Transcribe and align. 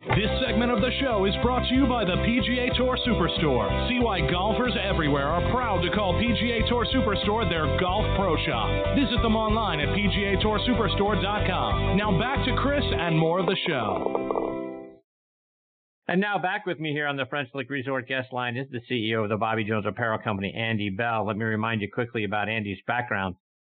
This 0.00 0.32
segment 0.40 0.72
of 0.72 0.80
the 0.80 0.90
show 0.98 1.26
is 1.26 1.34
brought 1.42 1.68
to 1.68 1.74
you 1.74 1.86
by 1.86 2.06
the 2.06 2.16
PGA 2.24 2.74
Tour 2.74 2.96
Superstore. 3.06 3.86
See 3.90 4.00
why 4.00 4.22
golfers 4.30 4.72
everywhere 4.82 5.28
are 5.28 5.52
proud 5.52 5.82
to 5.82 5.90
call 5.90 6.14
PGA 6.14 6.66
Tour 6.70 6.86
Superstore 6.86 7.46
their 7.50 7.66
golf 7.78 8.06
pro 8.16 8.34
shop. 8.46 8.96
Visit 8.96 9.20
them 9.20 9.36
online 9.36 9.78
at 9.78 9.88
PGATourSuperstore.com. 9.88 11.98
Now 11.98 12.18
back 12.18 12.42
to 12.46 12.56
Chris 12.56 12.82
and 12.82 13.18
more 13.18 13.40
of 13.40 13.46
the 13.46 13.58
show. 13.68 14.88
And 16.08 16.18
now 16.18 16.38
back 16.38 16.64
with 16.64 16.80
me 16.80 16.92
here 16.92 17.06
on 17.06 17.18
the 17.18 17.26
French 17.26 17.50
Lick 17.52 17.68
Resort 17.68 18.08
guest 18.08 18.32
line 18.32 18.56
is 18.56 18.70
the 18.70 18.80
CEO 18.90 19.22
of 19.22 19.28
the 19.28 19.36
Bobby 19.36 19.64
Jones 19.64 19.84
Apparel 19.86 20.20
Company, 20.24 20.54
Andy 20.56 20.88
Bell. 20.88 21.26
Let 21.26 21.36
me 21.36 21.44
remind 21.44 21.82
you 21.82 21.90
quickly 21.92 22.24
about 22.24 22.48
Andy's 22.48 22.80
background. 22.86 23.34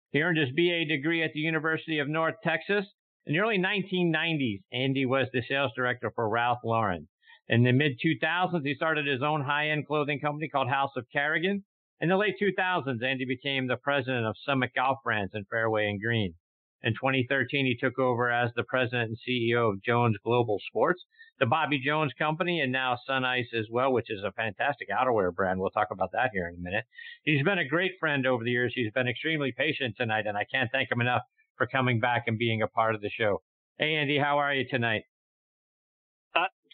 He 0.09 0.23
earned 0.23 0.39
his 0.39 0.49
BA 0.55 0.85
degree 0.85 1.21
at 1.21 1.33
the 1.33 1.41
University 1.41 1.99
of 1.99 2.07
North 2.07 2.33
Texas 2.43 2.87
in 3.25 3.33
the 3.33 3.39
early 3.39 3.57
1990s, 3.57 4.61
Andy 4.71 5.05
was 5.05 5.27
the 5.33 5.41
sales 5.49 5.71
director 5.75 6.11
for 6.13 6.29
Ralph 6.29 6.59
Lauren. 6.63 7.07
In 7.47 7.63
the 7.63 7.71
mid 7.71 7.99
2000s, 7.99 8.61
he 8.63 8.75
started 8.75 9.07
his 9.07 9.23
own 9.23 9.43
high 9.43 9.69
end 9.69 9.87
clothing 9.87 10.19
company 10.19 10.47
called 10.47 10.69
House 10.69 10.91
of 10.95 11.05
Carrigan. 11.11 11.63
In 11.99 12.09
the 12.09 12.17
late 12.17 12.35
2000s, 12.41 13.03
Andy 13.03 13.25
became 13.25 13.67
the 13.67 13.77
president 13.77 14.25
of 14.25 14.35
Summit 14.45 14.71
Golf 14.75 14.97
Brands 15.03 15.33
in 15.33 15.45
Fairway 15.45 15.89
and 15.89 15.99
Greene. 16.01 16.35
In 16.83 16.93
2013, 16.93 17.65
he 17.65 17.75
took 17.75 17.97
over 17.97 18.29
as 18.29 18.51
the 18.55 18.63
president 18.63 19.09
and 19.09 19.17
CEO 19.17 19.73
of 19.73 19.81
Jones 19.81 20.17
Global 20.23 20.59
Sports, 20.67 21.03
the 21.39 21.47
Bobby 21.47 21.79
Jones 21.79 22.13
Company, 22.17 22.61
and 22.61 22.71
now 22.71 22.95
Sunice 23.09 23.53
as 23.57 23.65
well, 23.71 23.91
which 23.91 24.11
is 24.11 24.23
a 24.23 24.31
fantastic 24.33 24.89
outerwear 24.89 25.33
brand. 25.33 25.59
We'll 25.59 25.71
talk 25.71 25.87
about 25.89 26.11
that 26.11 26.29
here 26.31 26.47
in 26.47 26.55
a 26.55 26.61
minute. 26.61 26.85
He's 27.23 27.43
been 27.43 27.57
a 27.57 27.67
great 27.67 27.93
friend 27.99 28.27
over 28.27 28.43
the 28.43 28.51
years. 28.51 28.73
He's 28.75 28.91
been 28.91 29.07
extremely 29.07 29.51
patient 29.51 29.95
tonight, 29.97 30.27
and 30.27 30.37
I 30.37 30.45
can't 30.51 30.69
thank 30.71 30.91
him 30.91 31.01
enough 31.01 31.23
for 31.57 31.67
coming 31.67 31.99
back 31.99 32.23
and 32.27 32.37
being 32.37 32.61
a 32.61 32.67
part 32.67 32.95
of 32.95 33.01
the 33.01 33.09
show. 33.09 33.41
Hey, 33.77 33.95
Andy, 33.95 34.17
how 34.17 34.37
are 34.37 34.53
you 34.53 34.65
tonight? 34.69 35.03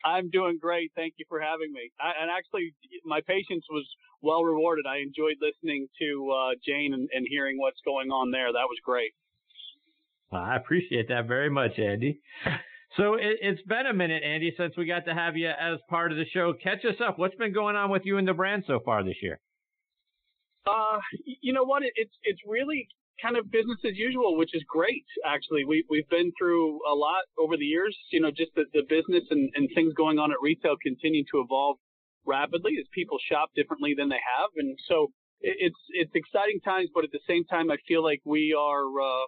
I'm 0.03 0.29
doing 0.29 0.57
great. 0.59 0.91
Thank 0.95 1.15
you 1.17 1.25
for 1.29 1.39
having 1.39 1.71
me. 1.71 1.91
I, 1.99 2.21
and 2.21 2.31
actually, 2.31 2.73
my 3.05 3.21
patience 3.21 3.65
was 3.69 3.87
well 4.21 4.43
rewarded. 4.43 4.85
I 4.87 4.97
enjoyed 4.97 5.37
listening 5.41 5.87
to 5.99 6.31
uh, 6.31 6.51
Jane 6.65 6.93
and, 6.93 7.09
and, 7.13 7.25
hearing 7.29 7.59
what's 7.59 7.79
going 7.85 8.09
on 8.09 8.31
there. 8.31 8.51
That 8.51 8.67
was 8.67 8.77
great. 8.83 9.11
I 10.31 10.55
appreciate 10.55 11.07
that 11.09 11.27
very 11.27 11.49
much, 11.49 11.77
Andy. 11.77 12.21
So 12.97 13.13
it, 13.13 13.37
it's 13.41 13.61
been 13.63 13.85
a 13.85 13.93
minute, 13.93 14.21
Andy, 14.23 14.53
since 14.57 14.75
we 14.75 14.85
got 14.85 15.05
to 15.05 15.13
have 15.13 15.37
you 15.37 15.47
as 15.47 15.79
part 15.89 16.11
of 16.11 16.17
the 16.17 16.25
show. 16.33 16.53
Catch 16.61 16.83
us 16.83 16.95
up. 17.05 17.17
What's 17.17 17.35
been 17.35 17.53
going 17.53 17.77
on 17.77 17.89
with 17.89 18.01
you 18.05 18.17
and 18.17 18.27
the 18.27 18.33
brand 18.33 18.65
so 18.67 18.79
far 18.83 19.03
this 19.03 19.15
year? 19.21 19.39
Uh, 20.67 20.99
you 21.41 21.53
know 21.53 21.63
what? 21.63 21.83
It, 21.83 21.93
it's 21.95 22.13
it's 22.23 22.41
really 22.45 22.87
kind 23.21 23.37
of 23.37 23.51
business 23.51 23.77
as 23.85 23.95
usual, 23.95 24.37
which 24.37 24.55
is 24.55 24.63
great. 24.67 25.05
Actually, 25.25 25.65
we 25.65 25.85
we've 25.89 26.09
been 26.09 26.31
through 26.37 26.79
a 26.89 26.93
lot 26.93 27.23
over 27.37 27.57
the 27.57 27.65
years. 27.65 27.97
You 28.11 28.21
know, 28.21 28.31
just 28.31 28.51
the, 28.55 28.65
the 28.73 28.83
business 28.89 29.23
and, 29.29 29.49
and 29.55 29.69
things 29.75 29.93
going 29.93 30.19
on 30.19 30.31
at 30.31 30.37
retail 30.41 30.75
continue 30.81 31.23
to 31.31 31.39
evolve 31.39 31.77
rapidly 32.25 32.73
as 32.79 32.85
people 32.93 33.17
shop 33.29 33.49
differently 33.55 33.93
than 33.97 34.09
they 34.09 34.21
have, 34.37 34.49
and 34.57 34.77
so 34.87 35.11
it's 35.41 35.79
it's 35.89 36.11
exciting 36.15 36.59
times. 36.61 36.89
But 36.93 37.03
at 37.03 37.11
the 37.11 37.23
same 37.27 37.45
time, 37.45 37.71
I 37.71 37.77
feel 37.87 38.03
like 38.03 38.21
we 38.25 38.55
are 38.57 38.85
uh, 38.85 39.25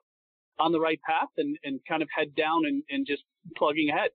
on 0.59 0.71
the 0.71 0.79
right 0.79 0.99
path 1.01 1.29
and, 1.37 1.57
and 1.63 1.79
kind 1.87 2.01
of 2.01 2.09
head 2.15 2.35
down 2.35 2.65
and, 2.65 2.83
and 2.89 3.05
just 3.05 3.23
plugging 3.57 3.89
ahead. 3.89 4.11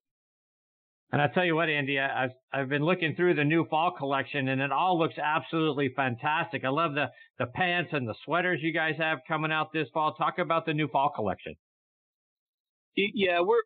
And 1.10 1.22
I 1.22 1.28
tell 1.28 1.44
you 1.44 1.54
what, 1.54 1.70
Andy, 1.70 1.98
I, 1.98 2.22
have 2.22 2.30
I've 2.52 2.68
been 2.68 2.84
looking 2.84 3.14
through 3.14 3.34
the 3.34 3.44
new 3.44 3.66
fall 3.66 3.92
collection, 3.96 4.48
and 4.48 4.60
it 4.60 4.72
all 4.72 4.98
looks 4.98 5.14
absolutely 5.16 5.90
fantastic. 5.96 6.64
I 6.64 6.68
love 6.68 6.94
the 6.94 7.06
the 7.38 7.46
pants 7.46 7.90
and 7.92 8.06
the 8.06 8.14
sweaters 8.24 8.60
you 8.62 8.74
guys 8.74 8.94
have 8.98 9.20
coming 9.26 9.50
out 9.50 9.72
this 9.72 9.88
fall. 9.94 10.14
Talk 10.14 10.38
about 10.38 10.66
the 10.66 10.74
new 10.74 10.86
fall 10.88 11.10
collection. 11.14 11.54
Yeah, 12.94 13.40
we're 13.40 13.62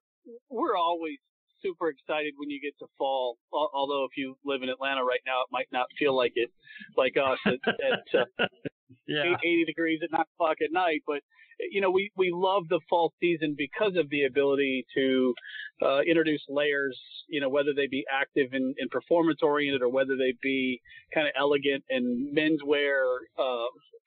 we're 0.51 0.77
always 0.77 1.19
super 1.63 1.89
excited 1.89 2.35
when 2.37 2.51
you 2.51 2.61
get 2.61 2.79
to 2.79 2.87
fall. 2.99 3.39
Although 3.53 4.05
if 4.05 4.17
you 4.17 4.37
live 4.45 4.63
in 4.63 4.69
Atlanta 4.69 5.03
right 5.03 5.23
now, 5.27 5.41
it 5.43 5.49
might 5.51 5.69
not 5.73 5.87
feel 5.99 6.17
like 6.17 6.33
it, 6.37 6.51
like 6.97 7.15
us 7.17 7.39
at, 7.47 7.59
at 7.67 8.21
uh, 8.21 8.47
yeah. 9.07 9.35
80 9.43 9.65
degrees 9.65 10.01
at 10.03 10.11
nine 10.13 10.27
o'clock 10.37 10.59
at 10.63 10.73
night. 10.73 11.03
But 11.07 11.23
you 11.73 11.81
know, 11.81 11.91
we, 11.91 12.13
we 12.17 12.31
love 12.33 12.65
the 12.69 12.81
fall 12.89 13.15
season 13.19 13.55
because 13.57 13.97
of 13.97 14.09
the 14.11 14.25
ability 14.25 14.85
to 14.95 15.35
uh, 15.83 16.01
introduce 16.01 16.43
layers, 16.49 16.99
you 17.29 17.41
know, 17.41 17.49
whether 17.49 17.73
they 17.75 17.87
be 17.87 18.05
active 18.13 18.53
and, 18.53 18.75
and 18.79 18.91
performance 18.91 19.41
oriented 19.43 19.81
or 19.81 19.89
whether 19.89 20.17
they 20.17 20.35
be 20.43 20.81
kind 21.15 21.27
of 21.27 21.33
elegant 21.39 21.83
and 21.89 22.37
menswear, 22.37 23.17
uh, 23.39 23.67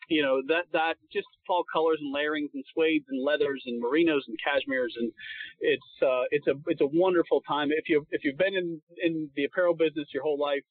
you 0.09 0.21
know, 0.21 0.43
that, 0.47 0.65
that 0.73 0.93
just 1.11 1.25
fall 1.47 1.63
colors 1.73 1.97
and 1.99 2.13
layerings 2.13 2.51
and 2.53 2.63
suedes 2.77 3.05
and 3.09 3.23
leathers 3.23 3.63
and 3.65 3.81
merinos 3.83 4.21
and 4.27 4.37
cashmeres. 4.45 4.93
And 4.97 5.11
it's, 5.59 6.03
uh, 6.03 6.25
it's 6.29 6.45
a, 6.45 6.53
it's 6.67 6.81
a 6.81 6.89
wonderful 6.93 7.41
time. 7.47 7.69
If 7.71 7.89
you, 7.89 8.05
if 8.11 8.23
you've 8.23 8.37
been 8.37 8.53
in, 8.53 8.79
in 9.01 9.27
the 9.35 9.45
apparel 9.45 9.73
business 9.73 10.07
your 10.13 10.21
whole 10.21 10.39
life, 10.39 10.63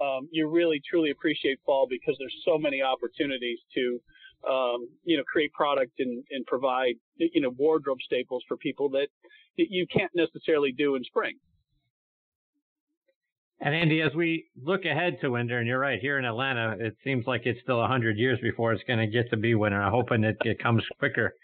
um, 0.00 0.28
you 0.32 0.48
really 0.48 0.82
truly 0.90 1.10
appreciate 1.10 1.60
fall 1.64 1.86
because 1.88 2.16
there's 2.18 2.34
so 2.44 2.58
many 2.58 2.82
opportunities 2.82 3.58
to 3.74 4.00
um, 4.48 4.88
you 5.04 5.16
know, 5.16 5.22
create 5.30 5.52
product 5.52 5.92
and, 5.98 6.24
and 6.30 6.46
provide, 6.46 6.94
you 7.16 7.40
know, 7.40 7.50
wardrobe 7.58 7.98
staples 8.04 8.42
for 8.48 8.56
people 8.56 8.88
that 8.90 9.08
you 9.56 9.86
can't 9.86 10.12
necessarily 10.14 10.72
do 10.72 10.94
in 10.94 11.04
spring. 11.04 11.34
And 13.62 13.74
Andy, 13.74 14.00
as 14.00 14.14
we 14.14 14.46
look 14.62 14.86
ahead 14.86 15.18
to 15.20 15.28
winter, 15.28 15.58
and 15.58 15.68
you're 15.68 15.78
right, 15.78 16.00
here 16.00 16.18
in 16.18 16.24
Atlanta, 16.24 16.76
it 16.80 16.96
seems 17.04 17.26
like 17.26 17.42
it's 17.44 17.60
still 17.60 17.78
100 17.80 18.16
years 18.16 18.38
before 18.40 18.72
it's 18.72 18.82
going 18.84 19.00
to 19.00 19.06
get 19.06 19.28
to 19.30 19.36
be 19.36 19.54
winter. 19.54 19.82
I'm 19.82 19.92
hoping 19.92 20.24
it, 20.24 20.38
it 20.46 20.62
comes 20.62 20.82
quicker 20.98 21.34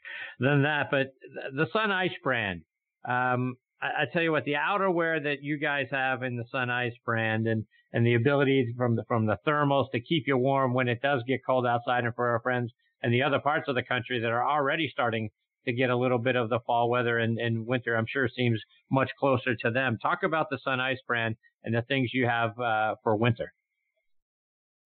than 0.40 0.62
that. 0.62 0.90
But 0.90 1.12
the 1.54 1.66
Sunice 1.74 2.14
brand, 2.22 2.62
um, 3.06 3.56
I, 3.82 3.88
I, 3.88 4.04
tell 4.10 4.22
you 4.22 4.32
what, 4.32 4.46
the 4.46 4.54
outerwear 4.54 5.22
that 5.24 5.42
you 5.42 5.58
guys 5.58 5.88
have 5.90 6.22
in 6.22 6.36
the 6.36 6.44
Sunice 6.50 6.94
brand, 7.04 7.46
and 7.46 7.66
and 7.92 8.06
the 8.06 8.14
ability 8.14 8.74
from 8.76 8.96
the 8.96 9.04
from 9.04 9.26
the 9.26 9.38
thermals 9.46 9.90
to 9.92 10.00
keep 10.00 10.24
you 10.26 10.38
warm 10.38 10.72
when 10.72 10.88
it 10.88 11.02
does 11.02 11.22
get 11.26 11.44
cold 11.46 11.66
outside, 11.66 12.04
and 12.04 12.14
for 12.14 12.28
our 12.28 12.40
friends 12.40 12.72
and 13.02 13.12
the 13.12 13.22
other 13.22 13.38
parts 13.38 13.68
of 13.68 13.74
the 13.74 13.82
country 13.82 14.20
that 14.20 14.30
are 14.30 14.46
already 14.46 14.88
starting 14.90 15.30
to 15.66 15.72
get 15.72 15.90
a 15.90 15.96
little 15.96 16.18
bit 16.18 16.36
of 16.36 16.48
the 16.48 16.60
fall 16.60 16.88
weather 16.88 17.18
and, 17.18 17.38
and 17.38 17.66
winter, 17.66 17.96
I'm 17.96 18.06
sure 18.06 18.28
seems 18.28 18.60
much 18.90 19.10
closer 19.18 19.54
to 19.56 19.70
them. 19.70 19.98
Talk 20.00 20.22
about 20.22 20.48
the 20.48 20.58
Sunice 20.64 20.98
brand 21.06 21.36
and 21.64 21.74
the 21.74 21.82
things 21.82 22.10
you 22.14 22.26
have 22.26 22.58
uh, 22.58 22.94
for 23.02 23.16
winter. 23.16 23.52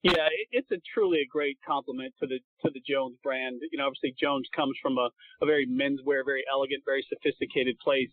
Yeah, 0.03 0.28
it's 0.50 0.71
a 0.71 0.81
truly 0.94 1.21
a 1.21 1.28
great 1.31 1.59
compliment 1.66 2.15
to 2.21 2.26
the 2.26 2.41
to 2.65 2.72
the 2.72 2.81
Jones 2.88 3.19
brand. 3.22 3.60
You 3.71 3.76
know, 3.76 3.87
obviously 3.87 4.15
Jones 4.19 4.48
comes 4.56 4.72
from 4.81 4.97
a, 4.97 5.10
a 5.42 5.47
very 5.47 5.66
menswear, 5.66 6.25
very 6.25 6.42
elegant, 6.50 6.82
very 6.87 7.04
sophisticated 7.06 7.78
place. 7.84 8.09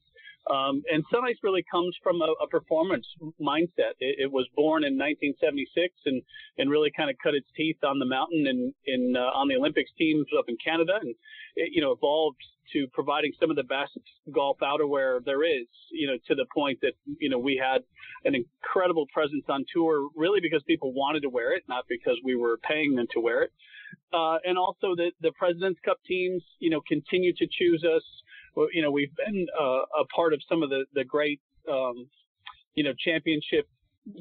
Um, 0.49 0.81
and 0.91 1.03
Sunice 1.11 1.37
really 1.43 1.63
comes 1.69 1.95
from 2.01 2.21
a, 2.21 2.33
a 2.41 2.47
performance 2.47 3.05
mindset. 3.41 3.99
It, 3.99 4.15
it, 4.19 4.31
was 4.31 4.47
born 4.55 4.83
in 4.83 4.93
1976 4.93 5.93
and, 6.05 6.21
and 6.57 6.69
really 6.69 6.91
kind 6.95 7.09
of 7.09 7.17
cut 7.21 7.33
its 7.33 7.47
teeth 7.55 7.83
on 7.83 7.99
the 7.99 8.05
mountain 8.05 8.47
and 8.47 8.73
in 8.85 9.15
uh, 9.17 9.35
on 9.35 9.49
the 9.49 9.55
Olympics 9.55 9.91
teams 9.97 10.25
up 10.37 10.45
in 10.47 10.55
Canada, 10.63 10.93
and 11.01 11.13
it, 11.55 11.71
you 11.73 11.81
know 11.81 11.91
evolved 11.91 12.37
to 12.73 12.87
providing 12.93 13.31
some 13.39 13.49
of 13.49 13.55
the 13.55 13.63
best 13.63 13.97
golf 14.33 14.57
outerwear 14.61 15.23
there 15.25 15.43
is. 15.43 15.67
You 15.91 16.07
know, 16.07 16.17
to 16.27 16.35
the 16.35 16.45
point 16.53 16.79
that 16.81 16.93
you 17.19 17.29
know 17.29 17.39
we 17.39 17.61
had 17.61 17.81
an 18.23 18.35
incredible 18.35 19.05
presence 19.13 19.45
on 19.49 19.65
tour, 19.73 20.07
really 20.15 20.39
because 20.39 20.63
people 20.65 20.93
wanted 20.93 21.21
to 21.23 21.29
wear 21.29 21.53
it, 21.55 21.63
not 21.67 21.83
because 21.89 22.15
we 22.23 22.35
were 22.35 22.57
paying 22.57 22.95
them 22.95 23.07
to 23.13 23.19
wear 23.19 23.43
it. 23.43 23.51
Uh, 24.13 24.37
and 24.45 24.57
also 24.57 24.95
the 24.95 25.11
the 25.19 25.31
Presidents 25.37 25.79
Cup 25.83 25.97
teams, 26.07 26.41
you 26.59 26.69
know, 26.69 26.79
continue 26.87 27.33
to 27.33 27.47
choose 27.51 27.83
us 27.83 28.03
you 28.73 28.81
know, 28.81 28.91
we've 28.91 29.15
been 29.15 29.47
uh, 29.59 29.81
a 29.99 30.05
part 30.15 30.33
of 30.33 30.41
some 30.49 30.63
of 30.63 30.69
the 30.69 30.85
the 30.93 31.03
great, 31.03 31.39
um, 31.71 32.07
you 32.75 32.83
know, 32.83 32.93
championship 33.03 33.67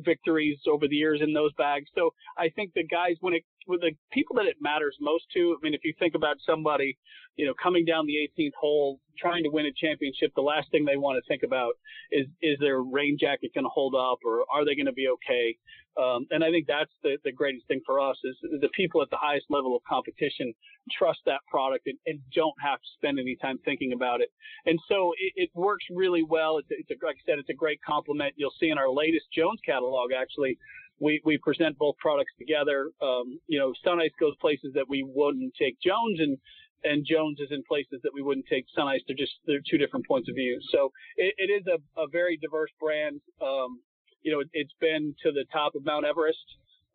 victories 0.04 0.58
over 0.68 0.88
the 0.88 0.96
years 0.96 1.20
in 1.22 1.32
those 1.32 1.52
bags. 1.54 1.88
So 1.94 2.12
I 2.36 2.48
think 2.48 2.72
the 2.74 2.84
guys, 2.84 3.16
when 3.20 3.34
it 3.34 3.44
with 3.66 3.80
the 3.80 3.92
people 4.12 4.36
that 4.36 4.46
it 4.46 4.56
matters 4.60 4.96
most 5.00 5.24
to. 5.34 5.56
I 5.58 5.62
mean, 5.62 5.74
if 5.74 5.84
you 5.84 5.92
think 5.98 6.14
about 6.14 6.36
somebody, 6.46 6.96
you 7.36 7.46
know, 7.46 7.54
coming 7.60 7.84
down 7.84 8.06
the 8.06 8.28
18th 8.38 8.52
hole, 8.58 9.00
trying 9.18 9.44
to 9.44 9.50
win 9.50 9.66
a 9.66 9.72
championship, 9.72 10.32
the 10.34 10.42
last 10.42 10.70
thing 10.70 10.84
they 10.84 10.96
want 10.96 11.22
to 11.22 11.28
think 11.28 11.42
about 11.42 11.74
is 12.10 12.26
is 12.42 12.58
their 12.60 12.82
rain 12.82 13.16
jacket 13.18 13.52
going 13.54 13.64
to 13.64 13.70
hold 13.70 13.94
up, 13.94 14.18
or 14.24 14.44
are 14.52 14.64
they 14.64 14.74
going 14.74 14.86
to 14.86 14.92
be 14.92 15.08
okay? 15.08 15.56
Um, 15.96 16.26
and 16.30 16.44
I 16.44 16.50
think 16.50 16.66
that's 16.66 16.90
the, 17.02 17.16
the 17.24 17.32
greatest 17.32 17.66
thing 17.68 17.80
for 17.86 17.98
us 18.00 18.16
is 18.22 18.36
the 18.60 18.68
people 18.76 19.00
at 19.00 19.08
the 19.08 19.16
highest 19.16 19.46
level 19.48 19.74
of 19.74 19.82
competition 19.88 20.52
trust 20.90 21.20
that 21.24 21.40
product 21.50 21.86
and, 21.86 21.98
and 22.06 22.20
don't 22.34 22.54
have 22.62 22.78
to 22.78 22.88
spend 22.96 23.18
any 23.18 23.34
time 23.40 23.58
thinking 23.64 23.94
about 23.94 24.20
it. 24.20 24.28
And 24.66 24.78
so 24.88 25.12
it, 25.18 25.32
it 25.36 25.50
works 25.54 25.86
really 25.90 26.22
well. 26.22 26.58
It's, 26.58 26.68
it's 26.70 26.90
a, 26.90 27.06
like 27.06 27.16
I 27.16 27.24
said, 27.24 27.38
it's 27.38 27.48
a 27.48 27.54
great 27.54 27.80
complement. 27.82 28.34
You'll 28.36 28.52
see 28.60 28.68
in 28.68 28.76
our 28.76 28.90
latest 28.90 29.26
Jones 29.32 29.58
catalog, 29.64 30.10
actually, 30.12 30.58
we, 31.00 31.20
we 31.24 31.38
present 31.38 31.78
both 31.78 31.96
products 31.96 32.32
together. 32.38 32.90
Um, 33.02 33.40
you 33.46 33.58
know, 33.58 33.72
Sunice 33.82 34.12
goes 34.20 34.34
places 34.38 34.72
that 34.74 34.84
we 34.86 35.02
wouldn't 35.02 35.54
take 35.58 35.80
Jones 35.80 36.20
and, 36.20 36.36
and 36.84 37.04
Jones 37.04 37.38
is 37.40 37.48
in 37.50 37.62
places 37.66 38.00
that 38.02 38.12
we 38.14 38.22
wouldn't 38.22 38.46
take 38.46 38.66
Sunice. 38.76 39.00
They're 39.06 39.16
just, 39.16 39.32
they're 39.46 39.64
two 39.68 39.78
different 39.78 40.06
points 40.06 40.28
of 40.28 40.34
view. 40.34 40.58
So 40.72 40.92
it, 41.16 41.34
it 41.38 41.50
is 41.50 41.66
a, 41.66 41.78
a 42.00 42.06
very 42.08 42.36
diverse 42.36 42.70
brand. 42.80 43.20
Um, 43.40 43.80
you 44.22 44.32
know, 44.32 44.40
it, 44.40 44.48
has 44.54 44.72
been 44.80 45.14
to 45.22 45.32
the 45.32 45.44
top 45.52 45.74
of 45.74 45.84
Mount 45.84 46.04
Everest. 46.06 46.46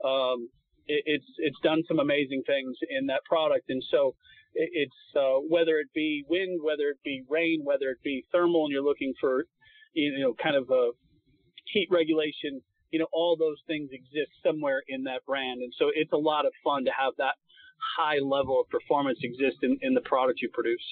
Um, 0.04 0.50
it, 0.88 1.04
it's, 1.06 1.26
it's 1.38 1.60
done 1.64 1.84
some 1.88 2.00
amazing 2.00 2.44
things 2.46 2.78
in 2.90 3.08
that 3.08 3.24
product. 3.26 3.70
And 3.70 3.84
so 3.92 4.16
it, 4.54 4.70
it's, 4.74 5.16
uh, 5.16 5.40
whether 5.50 5.80
it 5.80 5.88
be 5.94 6.24
wind, 6.28 6.60
whether 6.64 6.90
it 6.90 6.98
be 7.04 7.24
rain, 7.30 7.62
whether 7.64 7.90
it 7.90 8.02
be 8.04 8.26
thermal, 8.32 8.66
and 8.66 8.72
you're 8.72 8.84
looking 8.84 9.14
for, 9.20 9.46
you 9.94 10.20
know, 10.20 10.34
kind 10.42 10.56
of 10.56 10.70
a 10.70 10.92
heat 11.74 11.88
regulation, 11.92 12.62
you 12.92 13.00
know, 13.00 13.08
all 13.12 13.36
those 13.38 13.58
things 13.68 13.90
exist 13.92 14.32
somewhere 14.46 14.84
in 14.88 15.04
that 15.04 15.26
brand. 15.26 15.62
And 15.62 15.74
so 15.78 15.88
it's 15.94 16.12
a 16.12 16.18
lot 16.18 16.46
of 16.46 16.52
fun 16.64 16.86
to 16.86 16.92
have 16.92 17.14
that 17.18 17.36
high 17.98 18.20
level 18.20 18.62
of 18.62 18.70
performance 18.70 19.20
exist 19.24 19.58
in, 19.64 19.78
in 19.82 19.94
the 19.94 20.02
product 20.02 20.42
you 20.42 20.50
produce. 20.54 20.86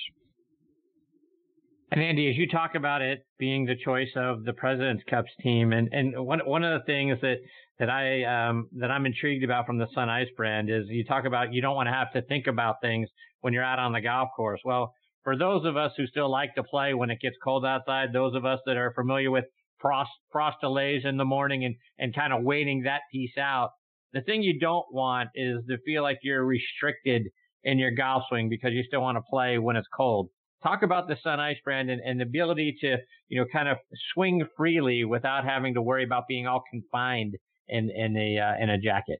And 1.92 2.02
Andy, 2.02 2.30
as 2.30 2.38
you 2.38 2.48
talk 2.48 2.76
about 2.76 3.02
it 3.02 3.26
being 3.40 3.66
the 3.66 3.76
choice 3.76 4.10
of 4.16 4.44
the 4.44 4.54
President's 4.54 5.04
Cups 5.10 5.32
team, 5.42 5.74
and, 5.74 5.90
and 5.92 6.14
one 6.24 6.40
one 6.46 6.64
of 6.64 6.80
the 6.80 6.86
things 6.86 7.18
that 7.22 7.38
that 7.80 7.90
I 7.90 8.24
um, 8.26 8.68
that 8.74 8.92
I'm 8.92 9.08
intrigued 9.08 9.44
about 9.44 9.66
from 9.66 9.80
the 9.80 9.88
Sunice 9.96 10.28
brand 10.38 10.70
is 10.70 10.86
you 10.88 11.04
talk 11.04 11.26
about 11.26 11.52
you 11.52 11.62
don't 11.64 11.76
want 11.76 11.88
to 11.88 11.94
have 11.94 12.12
to 12.14 12.22
think 12.22 12.46
about 12.46 12.76
things 12.80 13.10
when 13.42 13.54
you're 13.54 13.64
out 13.64 13.80
on 13.80 13.92
the 13.92 14.02
golf 14.02 14.30
course. 14.36 14.62
Well, 14.64 14.94
for 15.24 15.36
those 15.36 15.66
of 15.66 15.78
us 15.78 15.92
who 15.98 16.06
still 16.06 16.30
like 16.30 16.54
to 16.56 16.64
play 16.64 16.94
when 16.94 17.10
it 17.10 17.20
gets 17.22 17.36
cold 17.44 17.66
outside, 17.66 18.14
those 18.14 18.36
of 18.36 18.46
us 18.46 18.60
that 18.68 18.78
are 18.78 18.94
familiar 18.94 19.32
with 19.32 19.46
frost 19.80 20.12
frost 20.32 20.58
delays 20.62 21.04
in 21.06 21.18
the 21.18 21.26
morning 21.26 21.66
and 21.66 21.76
and 21.98 22.16
kind 22.16 22.34
of 22.34 22.44
waiting 22.44 22.84
that 22.84 23.02
piece 23.12 23.38
out. 23.38 23.72
The 24.14 24.22
thing 24.22 24.42
you 24.42 24.60
don't 24.60 24.86
want 24.92 25.30
is 25.36 25.60
to 25.70 25.78
feel 25.86 26.02
like 26.04 26.20
you're 26.24 26.46
restricted 26.46 27.28
in 27.64 27.78
your 27.78 27.92
golf 27.92 28.24
swing 28.30 28.50
because 28.50 28.72
you 28.74 28.84
still 28.84 29.02
want 29.02 29.18
to 29.18 29.22
play 29.30 29.58
when 29.58 29.76
it's 29.76 29.88
cold. 29.96 30.30
Talk 30.64 30.84
about 30.84 31.08
the 31.08 31.16
Sunice 31.24 31.58
brand 31.64 31.90
and, 31.90 32.02
and 32.02 32.20
the 32.20 32.24
ability 32.24 32.78
to, 32.82 32.98
you 33.30 33.40
know, 33.40 33.46
kind 33.52 33.70
of 33.70 33.78
swing 34.14 34.46
freely 34.58 35.06
without 35.06 35.46
having 35.46 35.74
to 35.76 35.82
worry 35.82 36.04
about 36.04 36.24
being 36.28 36.48
all 36.48 36.64
confined 36.70 37.36
in 37.68 37.90
in 37.92 38.18
a 38.18 38.40
uh, 38.40 38.64
in 38.64 38.70
a 38.70 38.78
jacket. 38.78 39.20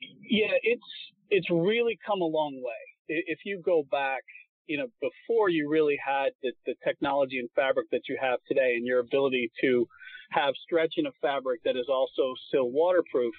Yeah, 0.00 0.52
it's 0.62 0.82
it's 1.30 1.50
really 1.50 1.98
come 2.06 2.20
a 2.20 2.26
long 2.26 2.60
way. 2.62 3.16
If 3.26 3.40
you 3.44 3.62
go 3.64 3.84
back 3.90 4.22
you 4.68 4.76
know, 4.76 4.86
before 5.00 5.48
you 5.48 5.68
really 5.68 5.98
had 6.04 6.30
the, 6.42 6.52
the 6.66 6.74
technology 6.84 7.38
and 7.38 7.48
fabric 7.56 7.86
that 7.90 8.02
you 8.08 8.16
have 8.20 8.38
today 8.46 8.74
and 8.76 8.86
your 8.86 9.00
ability 9.00 9.50
to 9.62 9.88
have 10.30 10.54
stretch 10.62 10.94
in 10.98 11.06
a 11.06 11.12
fabric 11.20 11.60
that 11.64 11.76
is 11.76 11.86
also 11.88 12.34
still 12.48 12.70
waterproof, 12.70 13.34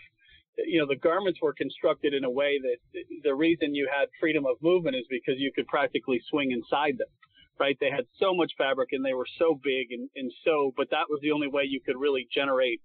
you 0.58 0.80
know, 0.80 0.88
the 0.88 0.96
garments 0.96 1.40
were 1.42 1.54
constructed 1.54 2.14
in 2.14 2.26
a 2.26 2.30
way 2.30 2.60
that 2.60 3.04
the 3.24 3.34
reason 3.34 3.76
you 3.76 3.88
had 3.96 4.10
freedom 4.20 4.46
of 4.46 4.58
movement 4.62 4.96
is 4.96 5.06
because 5.10 5.36
you 5.38 5.52
could 5.56 5.68
practically 5.68 6.20
swing 6.30 6.52
inside 6.52 6.98
them, 6.98 7.08
right? 7.60 7.78
They 7.80 7.92
had 7.92 8.06
so 8.20 8.34
much 8.34 8.52
fabric 8.58 8.90
and 8.92 9.06
they 9.06 9.14
were 9.14 9.28
so 9.38 9.60
big 9.64 9.92
and, 9.92 10.10
and 10.16 10.32
so, 10.44 10.74
but 10.76 10.90
that 10.90 11.06
was 11.10 11.20
the 11.22 11.32
only 11.32 11.48
way 11.48 11.64
you 11.64 11.80
could 11.80 11.96
really 11.98 12.28
generate 12.34 12.82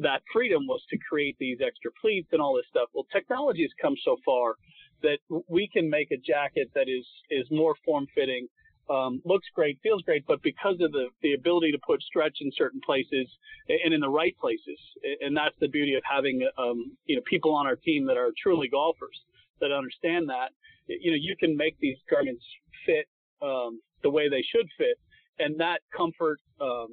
that 0.00 0.20
freedom 0.30 0.66
was 0.66 0.82
to 0.90 0.98
create 1.08 1.36
these 1.40 1.58
extra 1.64 1.90
pleats 2.00 2.28
and 2.32 2.42
all 2.42 2.54
this 2.54 2.66
stuff. 2.68 2.90
Well, 2.92 3.06
technology 3.10 3.62
has 3.62 3.72
come 3.80 3.94
so 4.04 4.18
far 4.24 4.56
that 5.02 5.18
we 5.48 5.68
can 5.68 5.88
make 5.88 6.10
a 6.10 6.16
jacket 6.16 6.70
that 6.74 6.88
is 6.88 7.06
is 7.30 7.46
more 7.50 7.74
form 7.84 8.06
fitting, 8.14 8.48
um, 8.90 9.20
looks 9.24 9.46
great, 9.54 9.78
feels 9.82 10.02
great, 10.02 10.24
but 10.26 10.42
because 10.42 10.76
of 10.80 10.92
the 10.92 11.08
the 11.22 11.34
ability 11.34 11.72
to 11.72 11.78
put 11.86 12.02
stretch 12.02 12.38
in 12.40 12.50
certain 12.56 12.80
places 12.84 13.28
and 13.68 13.92
in 13.92 14.00
the 14.00 14.08
right 14.08 14.36
places, 14.38 14.78
and 15.20 15.36
that's 15.36 15.54
the 15.60 15.68
beauty 15.68 15.94
of 15.94 16.02
having 16.10 16.46
um, 16.58 16.96
you 17.06 17.16
know 17.16 17.22
people 17.28 17.54
on 17.54 17.66
our 17.66 17.76
team 17.76 18.06
that 18.06 18.16
are 18.16 18.30
truly 18.42 18.68
golfers 18.68 19.20
that 19.60 19.72
understand 19.72 20.28
that. 20.28 20.50
You 20.86 21.10
know, 21.10 21.18
you 21.20 21.36
can 21.38 21.56
make 21.56 21.76
these 21.80 21.98
garments 22.08 22.44
fit 22.86 23.06
um, 23.42 23.80
the 24.02 24.10
way 24.10 24.28
they 24.28 24.42
should 24.42 24.66
fit, 24.78 24.98
and 25.38 25.58
that 25.60 25.80
comfort 25.94 26.38
um, 26.60 26.88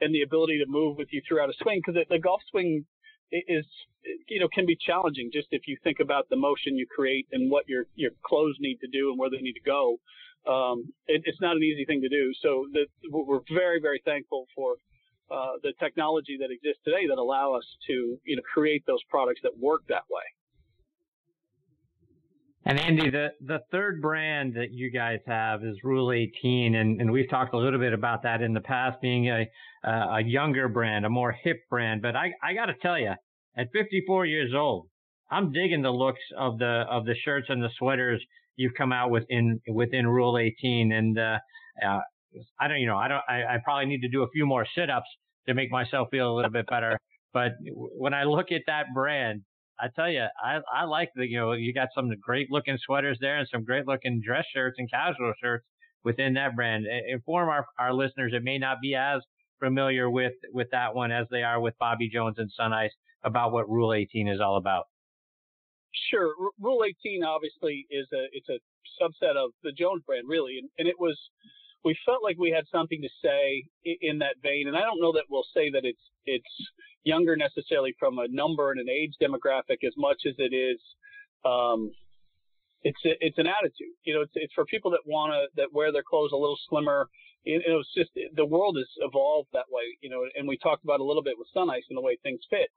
and 0.00 0.14
the 0.14 0.22
ability 0.22 0.58
to 0.58 0.66
move 0.66 0.96
with 0.96 1.08
you 1.12 1.20
throughout 1.26 1.50
a 1.50 1.54
swing 1.62 1.80
because 1.84 2.02
the 2.08 2.18
golf 2.18 2.40
swing 2.50 2.84
is 3.32 3.64
you 4.28 4.40
know 4.40 4.48
can 4.52 4.66
be 4.66 4.76
challenging 4.76 5.30
just 5.32 5.48
if 5.50 5.62
you 5.66 5.76
think 5.82 5.98
about 6.00 6.28
the 6.28 6.36
motion 6.36 6.76
you 6.76 6.86
create 6.86 7.26
and 7.32 7.50
what 7.50 7.68
your 7.68 7.84
your 7.94 8.10
clothes 8.24 8.56
need 8.60 8.78
to 8.80 8.88
do 8.88 9.10
and 9.10 9.18
where 9.18 9.30
they 9.30 9.38
need 9.38 9.54
to 9.54 9.60
go. 9.60 9.98
Um, 10.46 10.92
it, 11.06 11.22
it's 11.24 11.40
not 11.40 11.56
an 11.56 11.62
easy 11.62 11.84
thing 11.84 12.00
to 12.02 12.08
do. 12.08 12.32
So 12.42 12.66
we're 13.10 13.40
very 13.52 13.80
very 13.80 14.02
thankful 14.04 14.46
for 14.54 14.76
uh, 15.30 15.52
the 15.62 15.72
technology 15.80 16.36
that 16.40 16.50
exists 16.50 16.82
today 16.84 17.06
that 17.08 17.18
allow 17.18 17.54
us 17.54 17.64
to 17.86 18.18
you 18.24 18.36
know 18.36 18.42
create 18.52 18.84
those 18.86 19.02
products 19.08 19.40
that 19.42 19.52
work 19.58 19.82
that 19.88 20.04
way 20.10 20.24
and 22.64 22.78
Andy, 22.78 23.10
the, 23.10 23.28
the 23.40 23.58
third 23.72 24.00
brand 24.00 24.54
that 24.54 24.70
you 24.70 24.90
guys 24.90 25.18
have 25.26 25.64
is 25.64 25.76
Rule 25.82 26.12
18, 26.12 26.76
and, 26.76 27.00
and 27.00 27.10
we've 27.10 27.28
talked 27.28 27.54
a 27.54 27.58
little 27.58 27.80
bit 27.80 27.92
about 27.92 28.22
that 28.22 28.40
in 28.40 28.52
the 28.52 28.60
past, 28.60 29.00
being 29.00 29.28
a 29.28 29.46
uh, 29.84 30.18
a 30.18 30.22
younger 30.22 30.68
brand, 30.68 31.04
a 31.04 31.10
more 31.10 31.32
hip 31.32 31.56
brand. 31.68 32.02
But 32.02 32.14
I 32.14 32.32
I 32.40 32.54
got 32.54 32.66
to 32.66 32.74
tell 32.74 32.98
you, 32.98 33.12
at 33.56 33.66
54 33.72 34.26
years 34.26 34.52
old, 34.54 34.86
I'm 35.28 35.50
digging 35.50 35.82
the 35.82 35.90
looks 35.90 36.20
of 36.38 36.58
the 36.58 36.84
of 36.88 37.04
the 37.04 37.14
shirts 37.24 37.46
and 37.48 37.60
the 37.60 37.70
sweaters 37.78 38.22
you've 38.54 38.74
come 38.74 38.92
out 38.92 39.10
with 39.10 39.24
in 39.28 39.60
within 39.66 40.06
Rule 40.06 40.38
18, 40.38 40.92
and 40.92 41.18
uh, 41.18 41.38
uh, 41.84 41.98
I 42.60 42.68
don't 42.68 42.78
you 42.78 42.86
know 42.86 42.96
I 42.96 43.08
don't 43.08 43.22
I, 43.28 43.54
I 43.54 43.58
probably 43.64 43.86
need 43.86 44.02
to 44.02 44.08
do 44.08 44.22
a 44.22 44.30
few 44.30 44.46
more 44.46 44.64
sit-ups 44.76 45.08
to 45.48 45.54
make 45.54 45.72
myself 45.72 46.08
feel 46.12 46.32
a 46.32 46.34
little 46.34 46.50
bit 46.50 46.66
better. 46.68 46.96
But 47.32 47.52
when 47.64 48.14
I 48.14 48.24
look 48.24 48.52
at 48.52 48.62
that 48.66 48.86
brand, 48.94 49.42
I 49.80 49.88
tell 49.94 50.10
you, 50.10 50.26
I, 50.42 50.60
I 50.72 50.84
like 50.84 51.10
the, 51.14 51.26
you 51.26 51.38
know, 51.38 51.52
you 51.52 51.72
got 51.72 51.88
some 51.94 52.10
great 52.20 52.50
looking 52.50 52.78
sweaters 52.84 53.18
there 53.20 53.38
and 53.38 53.48
some 53.50 53.64
great 53.64 53.86
looking 53.86 54.20
dress 54.24 54.44
shirts 54.54 54.76
and 54.78 54.90
casual 54.90 55.32
shirts 55.42 55.64
within 56.04 56.34
that 56.34 56.54
brand. 56.54 56.86
Inform 57.08 57.48
our, 57.48 57.66
our 57.78 57.92
listeners, 57.92 58.32
that 58.32 58.42
may 58.44 58.58
not 58.58 58.80
be 58.80 58.94
as 58.94 59.20
familiar 59.58 60.10
with, 60.10 60.34
with 60.52 60.68
that 60.70 60.94
one 60.94 61.10
as 61.10 61.26
they 61.30 61.42
are 61.42 61.60
with 61.60 61.74
Bobby 61.78 62.08
Jones 62.08 62.36
and 62.38 62.50
Sunice 62.58 62.90
about 63.24 63.52
what 63.52 63.68
Rule 63.68 63.94
18 63.94 64.28
is 64.28 64.40
all 64.40 64.56
about. 64.56 64.84
Sure. 66.10 66.34
R- 66.40 66.50
Rule 66.60 66.84
18 66.84 67.24
obviously 67.24 67.86
is 67.90 68.06
a, 68.12 68.26
it's 68.32 68.48
a 68.48 68.58
subset 69.02 69.36
of 69.36 69.50
the 69.62 69.72
Jones 69.72 70.02
brand 70.06 70.28
really. 70.28 70.58
And, 70.58 70.68
and 70.78 70.88
it 70.88 70.96
was, 70.98 71.18
we 71.84 71.96
felt 72.06 72.22
like 72.22 72.38
we 72.38 72.50
had 72.50 72.64
something 72.70 73.00
to 73.02 73.08
say 73.22 73.64
in 73.84 74.18
that 74.18 74.36
vein. 74.42 74.68
And 74.68 74.76
I 74.76 74.80
don't 74.80 75.00
know 75.00 75.12
that 75.12 75.24
we'll 75.28 75.46
say 75.54 75.70
that 75.70 75.84
it's, 75.84 76.02
it's, 76.26 76.70
younger 77.04 77.34
necessarily 77.34 77.92
from 77.98 78.18
a 78.18 78.28
number 78.28 78.70
and 78.70 78.78
an 78.78 78.88
age 78.88 79.14
demographic 79.20 79.82
as 79.84 79.92
much 79.96 80.22
as 80.24 80.34
it 80.38 80.54
is 80.54 80.78
um, 81.44 81.90
it's 82.84 82.98
a, 83.04 83.12
it's 83.20 83.38
an 83.38 83.46
attitude. 83.46 83.94
You 84.04 84.14
know, 84.14 84.20
it's 84.22 84.32
it's 84.34 84.52
for 84.54 84.64
people 84.64 84.90
that 84.92 85.00
want 85.06 85.32
to 85.32 85.62
that 85.62 85.72
wear 85.72 85.92
their 85.92 86.02
clothes 86.02 86.32
a 86.32 86.36
little 86.36 86.58
slimmer. 86.68 87.08
It, 87.44 87.62
it 87.66 87.72
was 87.72 87.88
just 87.96 88.10
the 88.34 88.44
world 88.44 88.76
has 88.76 88.88
evolved 88.98 89.48
that 89.52 89.66
way. 89.70 89.96
You 90.00 90.10
know, 90.10 90.24
and 90.36 90.46
we 90.46 90.58
talked 90.58 90.84
about 90.84 91.00
a 91.00 91.04
little 91.04 91.22
bit 91.22 91.38
with 91.38 91.48
Sunice 91.54 91.86
and 91.88 91.96
the 91.96 92.02
way 92.02 92.18
things 92.22 92.40
fit. 92.50 92.70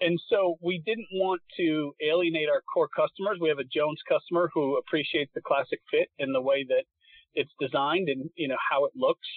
And 0.00 0.18
so 0.28 0.56
we 0.60 0.82
didn't 0.84 1.08
want 1.12 1.40
to 1.58 1.94
alienate 2.02 2.48
our 2.48 2.62
core 2.62 2.88
customers. 2.88 3.38
We 3.40 3.50
have 3.50 3.60
a 3.60 3.70
Jones 3.72 4.00
customer 4.08 4.50
who 4.52 4.76
appreciates 4.76 5.30
the 5.34 5.42
classic 5.42 5.80
fit 5.90 6.08
and 6.18 6.34
the 6.34 6.40
way 6.40 6.66
that 6.68 6.84
it's 7.34 7.52
designed 7.60 8.08
and 8.08 8.30
you 8.36 8.48
know 8.48 8.56
how 8.70 8.84
it 8.84 8.92
looks 8.94 9.28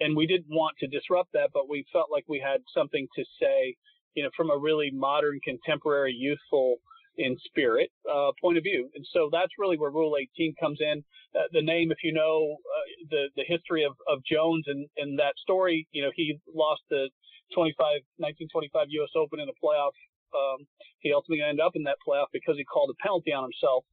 and 0.00 0.16
we 0.16 0.26
didn't 0.26 0.48
want 0.48 0.76
to 0.78 0.86
disrupt 0.86 1.32
that, 1.32 1.50
but 1.54 1.68
we 1.68 1.84
felt 1.92 2.08
like 2.10 2.24
we 2.28 2.40
had 2.40 2.60
something 2.74 3.06
to 3.16 3.24
say, 3.40 3.76
you 4.14 4.22
know, 4.22 4.30
from 4.36 4.50
a 4.50 4.58
really 4.58 4.90
modern, 4.92 5.40
contemporary, 5.42 6.12
youthful 6.12 6.76
in 7.18 7.36
spirit 7.46 7.90
uh, 8.12 8.30
point 8.40 8.58
of 8.58 8.62
view. 8.62 8.90
And 8.94 9.06
so 9.12 9.30
that's 9.32 9.52
really 9.58 9.78
where 9.78 9.90
Rule 9.90 10.16
18 10.20 10.54
comes 10.60 10.78
in. 10.80 11.02
Uh, 11.34 11.44
the 11.52 11.62
name, 11.62 11.90
if 11.90 11.98
you 12.02 12.12
know 12.12 12.56
uh, 12.60 13.06
the 13.10 13.28
the 13.36 13.44
history 13.46 13.84
of, 13.84 13.92
of 14.06 14.18
Jones 14.30 14.64
and, 14.66 14.86
and 14.98 15.18
that 15.18 15.32
story, 15.40 15.88
you 15.92 16.02
know, 16.02 16.10
he 16.14 16.38
lost 16.54 16.82
the 16.90 17.08
25 17.54 18.04
1925 18.18 18.86
U.S. 19.00 19.10
Open 19.16 19.40
in 19.40 19.46
the 19.46 19.56
playoff. 19.62 19.96
Um, 20.36 20.66
he 20.98 21.12
ultimately 21.14 21.42
ended 21.42 21.64
up 21.64 21.72
in 21.74 21.84
that 21.84 21.96
playoff 22.06 22.26
because 22.32 22.56
he 22.56 22.64
called 22.64 22.90
a 22.90 23.02
penalty 23.02 23.32
on 23.32 23.48
himself. 23.48 23.84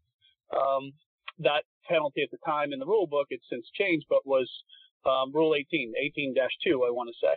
Um, 0.51 0.91
that 1.39 1.63
penalty 1.87 2.21
at 2.23 2.31
the 2.31 2.37
time 2.45 2.73
in 2.73 2.79
the 2.79 2.85
rule 2.85 3.07
book, 3.07 3.27
it's 3.29 3.45
since 3.49 3.65
changed, 3.77 4.05
but 4.09 4.25
was 4.25 4.49
um, 5.05 5.31
Rule 5.33 5.55
18, 5.55 5.93
18-2, 6.17 6.87
I 6.87 6.91
want 6.91 7.09
to 7.09 7.15
say. 7.21 7.35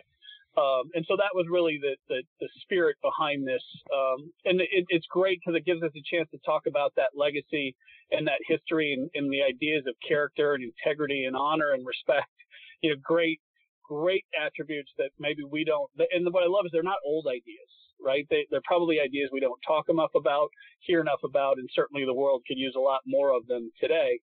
Um, 0.57 0.89
and 0.95 1.05
so 1.07 1.15
that 1.15 1.35
was 1.37 1.45
really 1.49 1.77
the, 1.79 1.95
the, 2.09 2.23
the 2.41 2.49
spirit 2.63 2.97
behind 3.03 3.47
this. 3.47 3.61
Um, 3.93 4.33
and 4.45 4.59
it, 4.59 4.85
it's 4.89 5.05
great 5.05 5.39
because 5.39 5.55
it 5.55 5.65
gives 5.65 5.83
us 5.83 5.91
a 5.95 6.01
chance 6.09 6.27
to 6.31 6.39
talk 6.43 6.65
about 6.65 6.93
that 6.97 7.13
legacy 7.15 7.75
and 8.09 8.25
that 8.25 8.41
history 8.47 8.93
and, 8.93 9.07
and 9.13 9.31
the 9.31 9.43
ideas 9.43 9.83
of 9.87 9.93
character 10.05 10.55
and 10.55 10.63
integrity 10.63 11.25
and 11.25 11.35
honor 11.35 11.73
and 11.73 11.85
respect. 11.85 12.33
You 12.81 12.91
know, 12.91 12.95
great, 13.03 13.39
great 13.87 14.25
attributes 14.33 14.91
that 14.97 15.11
maybe 15.19 15.43
we 15.43 15.63
don't. 15.63 15.89
And 16.11 16.25
what 16.33 16.43
I 16.43 16.47
love 16.47 16.65
is 16.65 16.71
they're 16.71 16.81
not 16.81 17.05
old 17.05 17.27
ideas, 17.27 17.69
right? 18.03 18.25
They, 18.29 18.47
they're 18.49 18.65
probably 18.65 18.99
ideas 18.99 19.29
we 19.31 19.39
don't 19.39 19.61
talk 19.65 19.89
enough 19.89 20.11
about, 20.15 20.49
hear 20.79 21.01
enough 21.01 21.21
about, 21.23 21.57
and 21.57 21.69
certainly 21.73 22.05
the 22.05 22.13
world 22.13 22.41
could 22.47 22.57
use 22.57 22.73
a 22.75 22.81
lot 22.81 23.01
more 23.05 23.35
of 23.35 23.45
them 23.45 23.71
today. 23.79 24.19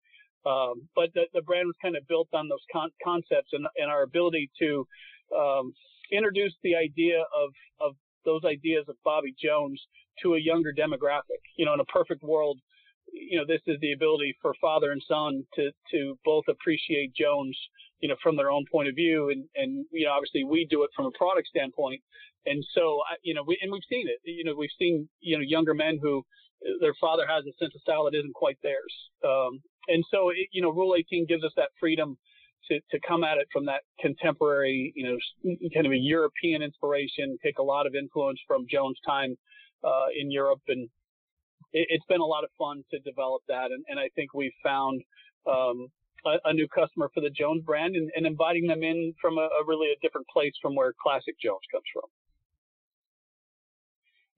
Um, 0.47 0.89
but 0.95 1.11
the, 1.15 1.25
the 1.35 1.43
brand 1.43 1.67
was 1.67 1.77
kind 1.83 1.97
of 1.97 2.07
built 2.09 2.29
on 2.33 2.49
those 2.49 2.65
con- 2.73 2.91
concepts 3.03 3.51
and, 3.53 3.67
and 3.77 3.91
our 3.91 4.03
ability 4.03 4.51
to 4.61 4.87
um, 5.37 5.73
introduce 6.13 6.55
the 6.63 6.77
idea 6.77 7.21
of 7.21 7.51
of 7.81 7.95
those 8.25 8.45
ideas 8.45 8.85
of 8.89 8.97
Bobby 9.05 9.35
Jones 9.43 9.81
to 10.23 10.35
a 10.35 10.41
younger 10.41 10.73
demographic. 10.73 11.43
You 11.57 11.67
know, 11.67 11.75
in 11.75 11.81
a 11.81 11.85
perfect 11.85 12.23
world, 12.23 12.59
you 13.13 13.39
know, 13.39 13.45
this 13.47 13.61
is 13.67 13.79
the 13.81 13.93
ability 13.93 14.37
for 14.41 14.55
father 14.61 14.93
and 14.93 15.03
son 15.07 15.45
to 15.55 15.71
to 15.93 16.19
both 16.25 16.45
appreciate 16.49 17.15
Jones, 17.15 17.59
you 18.01 18.09
know, 18.09 18.17
from 18.23 18.37
their 18.37 18.51
own 18.51 18.65
point 18.71 18.89
of 18.89 18.95
view, 18.95 19.31
and 19.31 19.45
and 19.57 19.85
you 19.93 20.07
know, 20.07 20.13
obviously 20.13 20.45
we 20.45 20.67
do 20.69 20.83
it 20.85 20.91
from 20.95 21.07
a 21.07 21.19
product 21.19 21.49
standpoint. 21.49 22.01
And 22.47 22.65
so, 22.75 23.01
you 23.23 23.35
know, 23.35 23.43
we 23.47 23.59
and 23.61 23.71
we've 23.73 23.83
seen 23.91 24.09
it. 24.09 24.21
You 24.25 24.45
know, 24.45 24.55
we've 24.57 24.71
seen 24.79 25.09
you 25.21 25.37
know 25.37 25.45
younger 25.47 25.75
men 25.75 25.99
who 26.01 26.25
their 26.81 26.95
father 27.01 27.27
has 27.27 27.45
a 27.45 27.53
sense 27.59 27.75
of 27.75 27.81
style 27.81 28.05
that 28.05 28.17
isn't 28.17 28.35
quite 28.35 28.59
theirs. 28.63 28.95
Um, 29.25 29.61
and 29.89 30.05
so, 30.11 30.31
it, 30.31 30.49
you 30.53 30.63
know, 30.63 30.71
Rule 30.71 30.95
18 30.97 31.27
gives 31.27 31.45
us 31.45 31.53
that 31.57 31.71
freedom 31.81 32.17
to, 32.69 32.81
to 32.91 33.01
come 33.07 33.25
at 33.25 33.39
it 33.39 33.49
from 33.53 33.67
that 33.67 33.83
contemporary, 34.01 34.93
you 34.95 35.05
know, 35.05 35.17
kind 35.75 35.87
of 35.87 35.93
a 35.93 35.97
European 35.97 36.63
inspiration, 36.63 37.39
take 37.43 37.59
a 37.59 37.63
lot 37.63 37.87
of 37.87 37.95
influence 37.95 38.39
from 38.47 38.67
Jones' 38.71 38.99
time 39.07 39.37
uh, 39.85 40.07
in 40.19 40.31
Europe. 40.31 40.61
And 40.69 40.89
it, 41.73 41.89
has 41.91 42.01
been 42.09 42.21
a 42.21 42.27
lot 42.27 42.45
of 42.45 42.51
fun 42.59 42.85
to 42.91 42.99
develop 43.01 43.43
that. 43.49 43.71
And, 43.71 43.85
and 43.89 43.99
I 43.99 44.09
think 44.15 44.35
we've 44.35 44.53
found 44.63 45.03
um, 45.47 45.89
a, 46.27 46.49
a, 46.51 46.53
new 46.53 46.69
customer 46.69 47.11
for 47.15 47.21
the 47.21 47.31
Jones 47.31 47.63
brand 47.65 47.97
and, 47.97 48.11
and 48.15 48.27
inviting 48.27 48.67
them 48.67 48.83
in 48.83 49.15
from 49.21 49.39
a, 49.39 49.43
a, 49.43 49.65
really 49.67 49.89
a 49.89 49.97
different 50.03 50.27
place 50.29 50.53
from 50.61 50.75
where 50.75 50.93
classic 51.03 51.37
Jones 51.43 51.61
comes 51.71 51.85
from. 51.93 52.05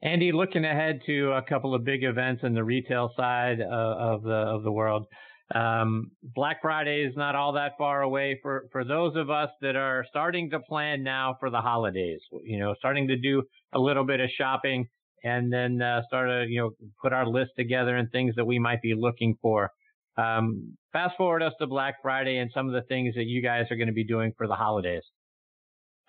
Andy, 0.03 0.33
looking 0.33 0.65
ahead 0.65 1.01
to 1.07 1.33
a 1.33 1.43
couple 1.43 1.75
of 1.75 1.85
big 1.85 2.05
events 2.05 2.43
in 2.43 2.55
the 2.55 2.65
retail 2.65 3.13
side 3.17 3.61
uh, 3.61 3.67
of 3.67 4.23
the 4.23 4.31
of 4.31 4.63
the 4.63 4.73
world. 4.73 5.07
Um, 5.55 6.13
Black 6.23 6.63
Friday 6.63 7.03
is 7.03 7.17
not 7.17 7.35
all 7.35 7.53
that 7.55 7.73
far 7.77 8.03
away 8.03 8.39
for, 8.41 8.67
for 8.71 8.85
those 8.85 9.17
of 9.17 9.31
us 9.31 9.51
that 9.61 9.75
are 9.75 10.05
starting 10.09 10.51
to 10.51 10.61
plan 10.61 11.03
now 11.03 11.37
for 11.41 11.51
the 11.51 11.61
holidays, 11.61 12.21
you 12.45 12.59
know, 12.59 12.75
starting 12.79 13.09
to 13.09 13.17
do 13.17 13.43
a 13.73 13.79
little 13.79 14.05
bit 14.05 14.21
of 14.21 14.31
shopping 14.37 14.87
and 15.25 15.53
then 15.53 15.83
uh, 15.83 16.03
start 16.07 16.29
to, 16.29 16.47
you 16.49 16.61
know, 16.61 16.71
put 17.03 17.13
our 17.13 17.27
list 17.27 17.51
together 17.59 17.97
and 17.97 18.11
things 18.11 18.35
that 18.37 18.45
we 18.45 18.59
might 18.59 18.81
be 18.81 18.95
looking 18.95 19.37
for. 19.43 19.71
Um, 20.17 20.77
fast 20.93 21.17
forward 21.17 21.43
us 21.43 21.53
to 21.61 21.67
Black 21.67 21.97
Friday 22.01 22.39
and 22.39 22.51
some 22.55 22.69
of 22.69 22.73
the 22.73 22.83
things 22.83 23.15
that 23.17 23.27
you 23.27 23.43
guys 23.43 23.67
are 23.71 23.77
going 23.77 23.89
to 23.89 23.95
be 23.95 24.05
doing 24.05 24.33
for 24.37 24.47
the 24.47 24.55
holidays. 24.55 25.03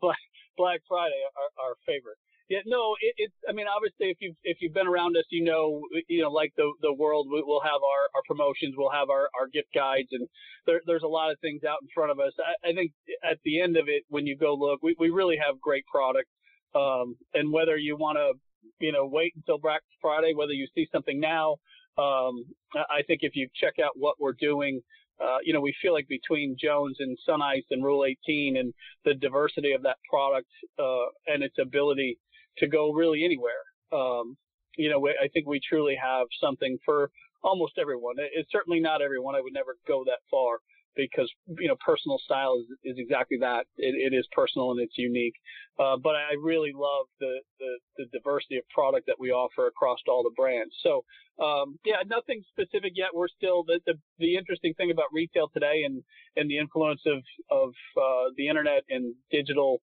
Black, 0.00 0.18
Black 0.56 0.80
Friday, 0.88 1.20
our, 1.36 1.66
our 1.66 1.74
favorite. 1.86 2.18
Yeah, 2.48 2.58
no, 2.66 2.94
it, 3.00 3.14
it's. 3.16 3.34
I 3.48 3.52
mean, 3.52 3.66
obviously, 3.74 4.10
if 4.10 4.18
you've 4.20 4.36
if 4.44 4.58
you've 4.60 4.74
been 4.74 4.86
around 4.86 5.16
us, 5.16 5.24
you 5.30 5.42
know, 5.42 5.80
you 6.08 6.20
know, 6.22 6.30
like 6.30 6.52
the 6.56 6.70
the 6.82 6.92
world, 6.92 7.26
we, 7.32 7.42
will 7.42 7.62
have 7.62 7.80
our 7.82 8.02
our 8.14 8.22
promotions, 8.26 8.74
we'll 8.76 8.90
have 8.90 9.08
our 9.08 9.28
our 9.38 9.48
gift 9.48 9.68
guides, 9.74 10.08
and 10.12 10.28
there, 10.66 10.82
there's 10.86 11.04
a 11.04 11.08
lot 11.08 11.30
of 11.30 11.38
things 11.40 11.64
out 11.64 11.78
in 11.80 11.88
front 11.94 12.10
of 12.10 12.20
us. 12.20 12.32
I, 12.38 12.70
I 12.70 12.72
think 12.74 12.92
at 13.24 13.38
the 13.44 13.60
end 13.60 13.78
of 13.78 13.88
it, 13.88 14.04
when 14.08 14.26
you 14.26 14.36
go 14.36 14.54
look, 14.54 14.80
we 14.82 14.94
we 14.98 15.08
really 15.08 15.38
have 15.38 15.58
great 15.60 15.86
product. 15.86 16.28
Um, 16.74 17.16
and 17.32 17.52
whether 17.52 17.76
you 17.76 17.96
want 17.96 18.18
to, 18.18 18.32
you 18.80 18.92
know, 18.92 19.06
wait 19.06 19.32
until 19.36 19.58
Black 19.58 19.80
Friday, 20.02 20.34
whether 20.34 20.52
you 20.52 20.66
see 20.74 20.88
something 20.92 21.20
now, 21.20 21.52
um, 21.96 22.44
I 22.74 23.02
think 23.06 23.20
if 23.22 23.36
you 23.36 23.48
check 23.54 23.74
out 23.82 23.92
what 23.94 24.16
we're 24.20 24.32
doing, 24.32 24.82
uh, 25.22 25.38
you 25.44 25.52
know, 25.52 25.60
we 25.60 25.74
feel 25.80 25.92
like 25.92 26.08
between 26.08 26.56
Jones 26.60 26.96
and 26.98 27.16
Sunice 27.26 27.64
and 27.70 27.84
Rule 27.84 28.04
18 28.04 28.56
and 28.56 28.74
the 29.04 29.14
diversity 29.14 29.72
of 29.72 29.82
that 29.84 29.96
product 30.10 30.48
uh, 30.78 31.06
and 31.28 31.44
its 31.44 31.54
ability 31.60 32.18
to 32.58 32.66
go 32.66 32.92
really 32.92 33.24
anywhere. 33.24 33.62
Um, 33.92 34.36
you 34.76 34.90
know, 34.90 35.06
I 35.08 35.28
think 35.28 35.46
we 35.46 35.60
truly 35.60 35.96
have 36.02 36.26
something 36.40 36.78
for 36.84 37.10
almost 37.42 37.74
everyone. 37.78 38.16
It's 38.18 38.50
certainly 38.50 38.80
not 38.80 39.02
everyone. 39.02 39.34
I 39.36 39.40
would 39.40 39.52
never 39.52 39.76
go 39.86 40.02
that 40.06 40.18
far 40.30 40.58
because 40.96 41.30
you 41.58 41.68
know 41.68 41.76
personal 41.84 42.18
style 42.24 42.60
is, 42.60 42.66
is 42.84 42.98
exactly 42.98 43.38
that. 43.40 43.66
It, 43.76 44.12
it 44.12 44.16
is 44.16 44.26
personal 44.32 44.70
and 44.72 44.80
it's 44.80 44.96
unique. 44.96 45.34
Uh, 45.78 45.96
but 45.96 46.14
I 46.14 46.34
really 46.40 46.72
love 46.74 47.06
the, 47.20 47.40
the, 47.58 47.78
the 47.98 48.04
diversity 48.12 48.56
of 48.56 48.64
product 48.68 49.06
that 49.06 49.18
we 49.18 49.30
offer 49.30 49.66
across 49.66 49.98
all 50.08 50.22
the 50.22 50.34
brands. 50.36 50.74
So 50.82 51.04
um, 51.42 51.78
yeah, 51.84 51.96
nothing 52.06 52.42
specific 52.50 52.92
yet. 52.94 53.08
We're 53.12 53.28
still 53.28 53.64
the, 53.64 53.80
the 53.86 53.94
the 54.18 54.36
interesting 54.36 54.74
thing 54.74 54.90
about 54.90 55.06
retail 55.12 55.48
today 55.48 55.82
and 55.84 56.02
and 56.36 56.48
the 56.48 56.58
influence 56.58 57.02
of 57.06 57.22
of 57.50 57.70
uh, 57.96 58.30
the 58.36 58.48
internet 58.48 58.82
and 58.88 59.14
digital 59.30 59.80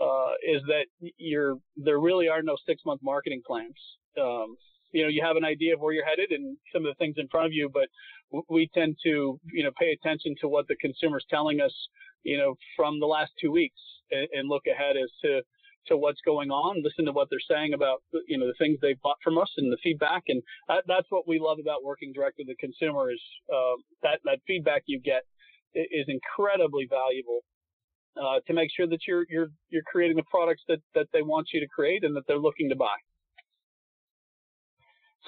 uh, 0.00 0.32
is 0.46 0.62
that 0.66 0.86
you're 1.18 1.56
there 1.76 2.00
really 2.00 2.28
are 2.28 2.42
no 2.42 2.56
six 2.66 2.82
month 2.84 3.00
marketing 3.02 3.42
plans. 3.46 3.76
Um, 4.20 4.56
you 4.92 5.02
know, 5.02 5.08
you 5.08 5.22
have 5.22 5.36
an 5.36 5.44
idea 5.44 5.74
of 5.74 5.80
where 5.80 5.94
you're 5.94 6.04
headed 6.04 6.32
and 6.32 6.56
some 6.72 6.84
of 6.84 6.90
the 6.90 6.98
things 6.98 7.14
in 7.18 7.28
front 7.28 7.46
of 7.46 7.52
you, 7.52 7.70
but 7.72 7.88
we 8.48 8.68
tend 8.74 8.96
to, 9.04 9.38
you 9.52 9.62
know, 9.62 9.70
pay 9.78 9.92
attention 9.92 10.34
to 10.40 10.48
what 10.48 10.66
the 10.68 10.76
consumer's 10.76 11.24
telling 11.30 11.60
us, 11.60 11.72
you 12.22 12.36
know, 12.36 12.54
from 12.76 12.98
the 13.00 13.06
last 13.06 13.32
two 13.40 13.50
weeks 13.50 13.80
and, 14.10 14.26
and 14.32 14.48
look 14.48 14.62
ahead 14.66 14.96
as 14.96 15.10
to, 15.22 15.42
to 15.86 15.96
what's 15.96 16.20
going 16.24 16.50
on, 16.50 16.82
listen 16.82 17.04
to 17.04 17.12
what 17.12 17.28
they're 17.30 17.38
saying 17.48 17.72
about, 17.72 18.02
you 18.26 18.36
know, 18.36 18.46
the 18.46 18.54
things 18.58 18.78
they 18.82 18.94
bought 19.02 19.16
from 19.22 19.38
us 19.38 19.50
and 19.56 19.72
the 19.72 19.78
feedback. 19.82 20.24
And 20.28 20.42
that, 20.68 20.84
that's 20.86 21.06
what 21.10 21.26
we 21.26 21.38
love 21.38 21.58
about 21.60 21.84
working 21.84 22.12
directly 22.12 22.44
with 22.46 22.56
the 22.56 22.66
consumer 22.66 23.10
is, 23.10 23.22
uh, 23.52 23.76
that, 24.02 24.20
that 24.24 24.40
feedback 24.46 24.82
you 24.86 25.00
get 25.00 25.22
is 25.74 26.06
incredibly 26.08 26.86
valuable 26.90 27.40
uh, 28.16 28.40
to 28.46 28.52
make 28.52 28.70
sure 28.74 28.86
that 28.86 29.00
you're 29.06 29.24
you're 29.28 29.50
you're 29.68 29.82
creating 29.82 30.16
the 30.16 30.24
products 30.30 30.62
that 30.68 30.80
that 30.94 31.06
they 31.12 31.22
want 31.22 31.48
you 31.52 31.60
to 31.60 31.66
create 31.68 32.04
and 32.04 32.16
that 32.16 32.22
they're 32.26 32.38
looking 32.38 32.68
to 32.68 32.76
buy. 32.76 32.96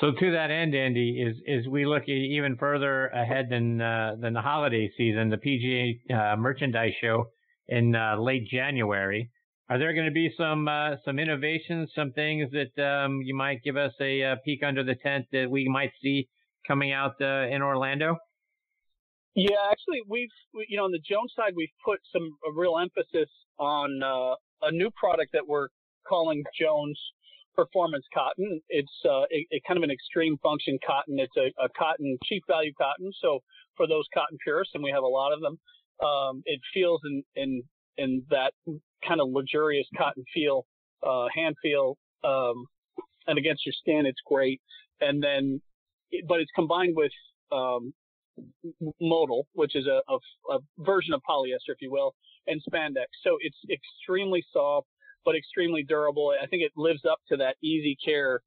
So 0.00 0.10
to 0.10 0.32
that 0.32 0.50
end, 0.50 0.74
Andy, 0.74 1.20
is 1.20 1.36
is 1.46 1.68
we 1.68 1.86
look 1.86 2.08
even 2.08 2.56
further 2.56 3.08
ahead 3.08 3.48
than 3.50 3.80
uh, 3.80 4.16
than 4.18 4.32
the 4.32 4.40
holiday 4.40 4.90
season, 4.96 5.28
the 5.28 5.36
PGA 5.36 6.34
uh, 6.34 6.36
merchandise 6.36 6.94
show 7.00 7.26
in 7.68 7.94
uh, 7.94 8.16
late 8.18 8.48
January. 8.48 9.30
Are 9.68 9.78
there 9.78 9.92
going 9.94 10.06
to 10.06 10.12
be 10.12 10.32
some 10.36 10.66
uh, 10.66 10.96
some 11.04 11.18
innovations, 11.18 11.90
some 11.94 12.12
things 12.12 12.50
that 12.52 12.82
um, 12.82 13.20
you 13.22 13.34
might 13.34 13.62
give 13.62 13.76
us 13.76 13.92
a, 14.00 14.20
a, 14.20 14.32
uh, 14.32 14.36
peek 14.44 14.62
under 14.62 14.82
the 14.82 14.94
tent 14.96 15.26
that 15.32 15.50
we 15.50 15.68
might 15.68 15.92
see 16.02 16.28
coming 16.66 16.92
out 16.92 17.14
uh, 17.20 17.46
in 17.48 17.62
Orlando? 17.62 18.16
Yeah, 19.34 19.56
actually, 19.70 20.02
we've 20.06 20.28
we, 20.52 20.66
you 20.68 20.76
know 20.76 20.84
on 20.84 20.92
the 20.92 20.98
Jones 20.98 21.32
side, 21.34 21.52
we've 21.56 21.72
put 21.84 22.00
some 22.12 22.36
real 22.54 22.76
emphasis 22.78 23.30
on 23.58 24.02
uh, 24.02 24.34
a 24.66 24.70
new 24.70 24.90
product 24.90 25.32
that 25.32 25.46
we're 25.46 25.68
calling 26.06 26.44
Jones 26.58 26.98
Performance 27.54 28.04
Cotton. 28.12 28.60
It's 28.68 28.92
uh, 29.04 29.22
a 29.32 29.60
kind 29.66 29.78
of 29.78 29.82
an 29.82 29.90
extreme 29.90 30.36
function 30.42 30.78
cotton. 30.86 31.18
It's 31.18 31.36
a, 31.36 31.46
a, 31.62 31.68
cotton 31.78 32.18
chief 32.24 32.42
value 32.46 32.72
cotton. 32.78 33.10
So 33.20 33.40
for 33.76 33.86
those 33.86 34.04
cotton 34.12 34.38
purists, 34.42 34.74
and 34.74 34.82
we 34.82 34.90
have 34.90 35.02
a 35.02 35.06
lot 35.06 35.32
of 35.32 35.40
them, 35.40 35.58
um, 36.06 36.42
it 36.44 36.60
feels 36.74 37.00
in 37.04 37.22
in 37.36 37.62
in 37.96 38.22
that 38.30 38.52
kind 39.06 39.20
of 39.20 39.28
luxurious 39.30 39.86
cotton 39.96 40.24
feel, 40.34 40.66
uh, 41.06 41.26
hand 41.34 41.54
feel, 41.62 41.96
um, 42.24 42.66
and 43.26 43.38
against 43.38 43.64
your 43.64 43.74
skin, 43.80 44.04
it's 44.06 44.20
great. 44.26 44.60
And 45.00 45.22
then, 45.22 45.60
but 46.28 46.40
it's 46.40 46.50
combined 46.54 46.94
with 46.96 47.12
um, 47.50 47.92
modal, 49.00 49.46
which 49.54 49.76
is 49.76 49.86
a, 49.86 50.00
a, 50.10 50.54
a, 50.54 50.58
version 50.78 51.14
of 51.14 51.20
polyester, 51.28 51.68
if 51.68 51.80
you 51.80 51.90
will, 51.90 52.14
and 52.46 52.60
spandex. 52.68 53.06
So 53.22 53.36
it's 53.40 53.56
extremely 53.70 54.44
soft, 54.52 54.88
but 55.24 55.36
extremely 55.36 55.82
durable. 55.82 56.32
I 56.40 56.46
think 56.46 56.62
it 56.62 56.72
lives 56.76 57.02
up 57.08 57.18
to 57.28 57.36
that 57.38 57.56
easy 57.62 57.96
care 58.04 58.40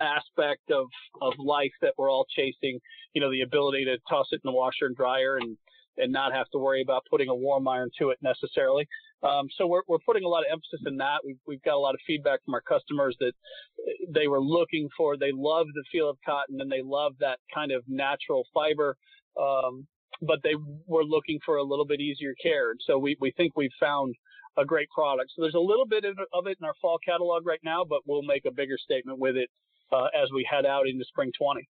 aspect 0.00 0.70
of, 0.70 0.86
of 1.20 1.34
life 1.38 1.72
that 1.82 1.94
we're 1.98 2.10
all 2.10 2.26
chasing. 2.34 2.80
You 3.14 3.20
know, 3.20 3.30
the 3.30 3.42
ability 3.42 3.84
to 3.86 3.98
toss 4.08 4.28
it 4.32 4.40
in 4.44 4.48
the 4.48 4.52
washer 4.52 4.86
and 4.86 4.96
dryer 4.96 5.36
and, 5.36 5.56
and 5.96 6.12
not 6.12 6.32
have 6.32 6.48
to 6.50 6.58
worry 6.58 6.82
about 6.82 7.02
putting 7.10 7.28
a 7.28 7.34
warm 7.34 7.66
iron 7.68 7.90
to 7.98 8.10
it 8.10 8.18
necessarily. 8.22 8.86
Um, 9.22 9.48
so 9.56 9.66
we're, 9.66 9.82
we're 9.88 9.98
putting 10.06 10.22
a 10.22 10.28
lot 10.28 10.40
of 10.40 10.46
emphasis 10.52 10.80
in 10.86 10.96
that. 10.98 11.18
We've, 11.24 11.38
we've 11.46 11.62
got 11.62 11.74
a 11.74 11.78
lot 11.78 11.94
of 11.94 12.00
feedback 12.06 12.44
from 12.44 12.54
our 12.54 12.60
customers 12.60 13.16
that 13.18 13.32
they 14.14 14.28
were 14.28 14.40
looking 14.40 14.88
for. 14.96 15.16
They 15.16 15.32
love 15.34 15.66
the 15.74 15.82
feel 15.90 16.08
of 16.08 16.18
cotton 16.24 16.60
and 16.60 16.70
they 16.70 16.82
love 16.82 17.14
that 17.18 17.38
kind 17.52 17.72
of 17.72 17.82
natural 17.88 18.44
fiber 18.54 18.96
um, 19.40 19.86
but 20.22 20.38
they 20.42 20.54
were 20.86 21.04
looking 21.04 21.38
for 21.44 21.56
a 21.56 21.62
little 21.62 21.86
bit 21.86 22.00
easier 22.00 22.34
care. 22.42 22.74
So 22.86 22.98
we, 22.98 23.16
we 23.20 23.32
think 23.36 23.52
we've 23.56 23.70
found 23.78 24.14
a 24.56 24.64
great 24.64 24.88
product. 24.90 25.30
So 25.34 25.42
there's 25.42 25.54
a 25.54 25.60
little 25.60 25.86
bit 25.86 26.04
of, 26.04 26.18
of 26.32 26.46
it 26.46 26.58
in 26.60 26.66
our 26.66 26.74
fall 26.80 26.98
catalog 27.04 27.46
right 27.46 27.60
now, 27.62 27.84
but 27.88 28.00
we'll 28.06 28.22
make 28.22 28.44
a 28.44 28.50
bigger 28.50 28.76
statement 28.82 29.18
with 29.18 29.36
it 29.36 29.48
uh, 29.92 30.06
as 30.20 30.30
we 30.34 30.46
head 30.50 30.66
out 30.66 30.88
into 30.88 31.04
spring 31.04 31.30
20. 31.38 31.68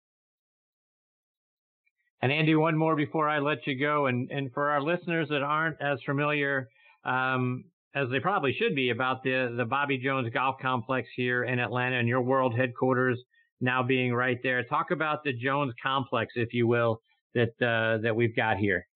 And 2.21 2.31
Andy, 2.31 2.55
one 2.55 2.77
more 2.77 2.95
before 2.95 3.29
I 3.29 3.39
let 3.39 3.67
you 3.67 3.79
go. 3.79 4.07
And, 4.07 4.31
and 4.31 4.51
for 4.53 4.69
our 4.69 4.81
listeners 4.81 5.29
that 5.29 5.43
aren't 5.43 5.79
as 5.81 5.99
familiar, 6.05 6.67
um, 7.05 7.65
as 7.93 8.09
they 8.09 8.19
probably 8.19 8.53
should 8.53 8.75
be, 8.75 8.89
about 8.89 9.23
the 9.23 9.53
the 9.57 9.65
Bobby 9.65 9.97
Jones 9.97 10.29
Golf 10.33 10.55
Complex 10.61 11.07
here 11.15 11.43
in 11.43 11.59
Atlanta 11.59 11.97
and 11.97 12.07
your 12.07 12.21
world 12.21 12.55
headquarters 12.55 13.19
now 13.59 13.81
being 13.81 14.13
right 14.13 14.37
there. 14.43 14.63
Talk 14.63 14.91
about 14.91 15.23
the 15.23 15.33
Jones 15.33 15.73
Complex, 15.81 16.33
if 16.35 16.53
you 16.53 16.67
will, 16.67 17.01
that 17.35 17.53
uh, 17.61 18.01
that 18.01 18.15
we've 18.15 18.35
got 18.35 18.57
here. 18.57 18.87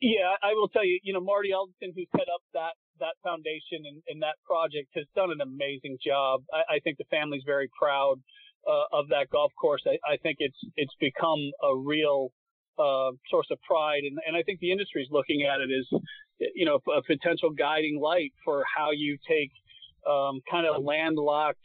Yeah, 0.00 0.34
I 0.42 0.54
will 0.54 0.68
tell 0.68 0.84
you, 0.84 0.98
you 1.02 1.12
know, 1.12 1.20
Marty 1.20 1.50
Elgison, 1.50 1.92
who 1.94 2.04
set 2.12 2.28
up 2.32 2.42
that 2.54 2.72
that 3.00 3.14
foundation 3.22 3.82
and, 3.86 4.02
and 4.08 4.22
that 4.22 4.36
project, 4.44 4.88
has 4.94 5.06
done 5.14 5.30
an 5.30 5.40
amazing 5.40 5.98
job. 6.04 6.42
I, 6.52 6.76
I 6.76 6.78
think 6.80 6.98
the 6.98 7.04
family's 7.10 7.42
very 7.44 7.68
proud 7.78 8.16
uh, 8.66 8.98
of 8.98 9.08
that 9.08 9.30
golf 9.30 9.52
course. 9.60 9.82
I, 9.86 9.98
I 10.06 10.16
think 10.18 10.36
it's 10.38 10.58
it's 10.76 10.94
become 11.00 11.40
a 11.62 11.76
real 11.76 12.32
uh, 12.78 13.10
source 13.30 13.48
of 13.50 13.58
pride, 13.62 14.02
and, 14.04 14.18
and 14.26 14.36
I 14.36 14.42
think 14.42 14.60
the 14.60 14.72
industry 14.72 15.02
is 15.02 15.08
looking 15.10 15.42
at 15.42 15.60
it 15.60 15.70
as 15.72 16.00
you 16.54 16.64
know 16.64 16.78
a 16.94 17.02
potential 17.02 17.50
guiding 17.50 18.00
light 18.00 18.32
for 18.44 18.64
how 18.76 18.90
you 18.90 19.18
take 19.28 19.50
um, 20.08 20.40
kind 20.50 20.66
of 20.66 20.82
landlocked. 20.82 21.58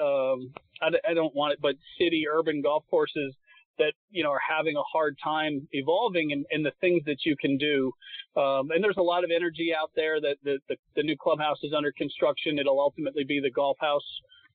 Um, 0.00 0.52
I, 0.82 0.90
I 1.08 1.14
don't 1.14 1.34
want 1.34 1.52
it, 1.52 1.60
but 1.62 1.76
city 1.98 2.26
urban 2.30 2.62
golf 2.62 2.84
courses 2.90 3.34
that 3.78 3.92
you 4.10 4.22
know 4.22 4.30
are 4.30 4.40
having 4.46 4.76
a 4.76 4.82
hard 4.82 5.16
time 5.22 5.66
evolving 5.72 6.32
and, 6.32 6.44
and 6.50 6.64
the 6.64 6.72
things 6.80 7.02
that 7.06 7.24
you 7.24 7.36
can 7.36 7.56
do. 7.58 7.92
Um, 8.36 8.70
and 8.70 8.82
there's 8.82 8.96
a 8.98 9.02
lot 9.02 9.24
of 9.24 9.30
energy 9.34 9.72
out 9.78 9.90
there 9.94 10.20
that 10.20 10.36
the, 10.42 10.58
the, 10.68 10.76
the 10.96 11.02
new 11.02 11.16
clubhouse 11.16 11.58
is 11.62 11.72
under 11.76 11.92
construction. 11.92 12.58
It'll 12.58 12.80
ultimately 12.80 13.24
be 13.24 13.40
the 13.40 13.50
golf 13.50 13.76
house 13.80 14.02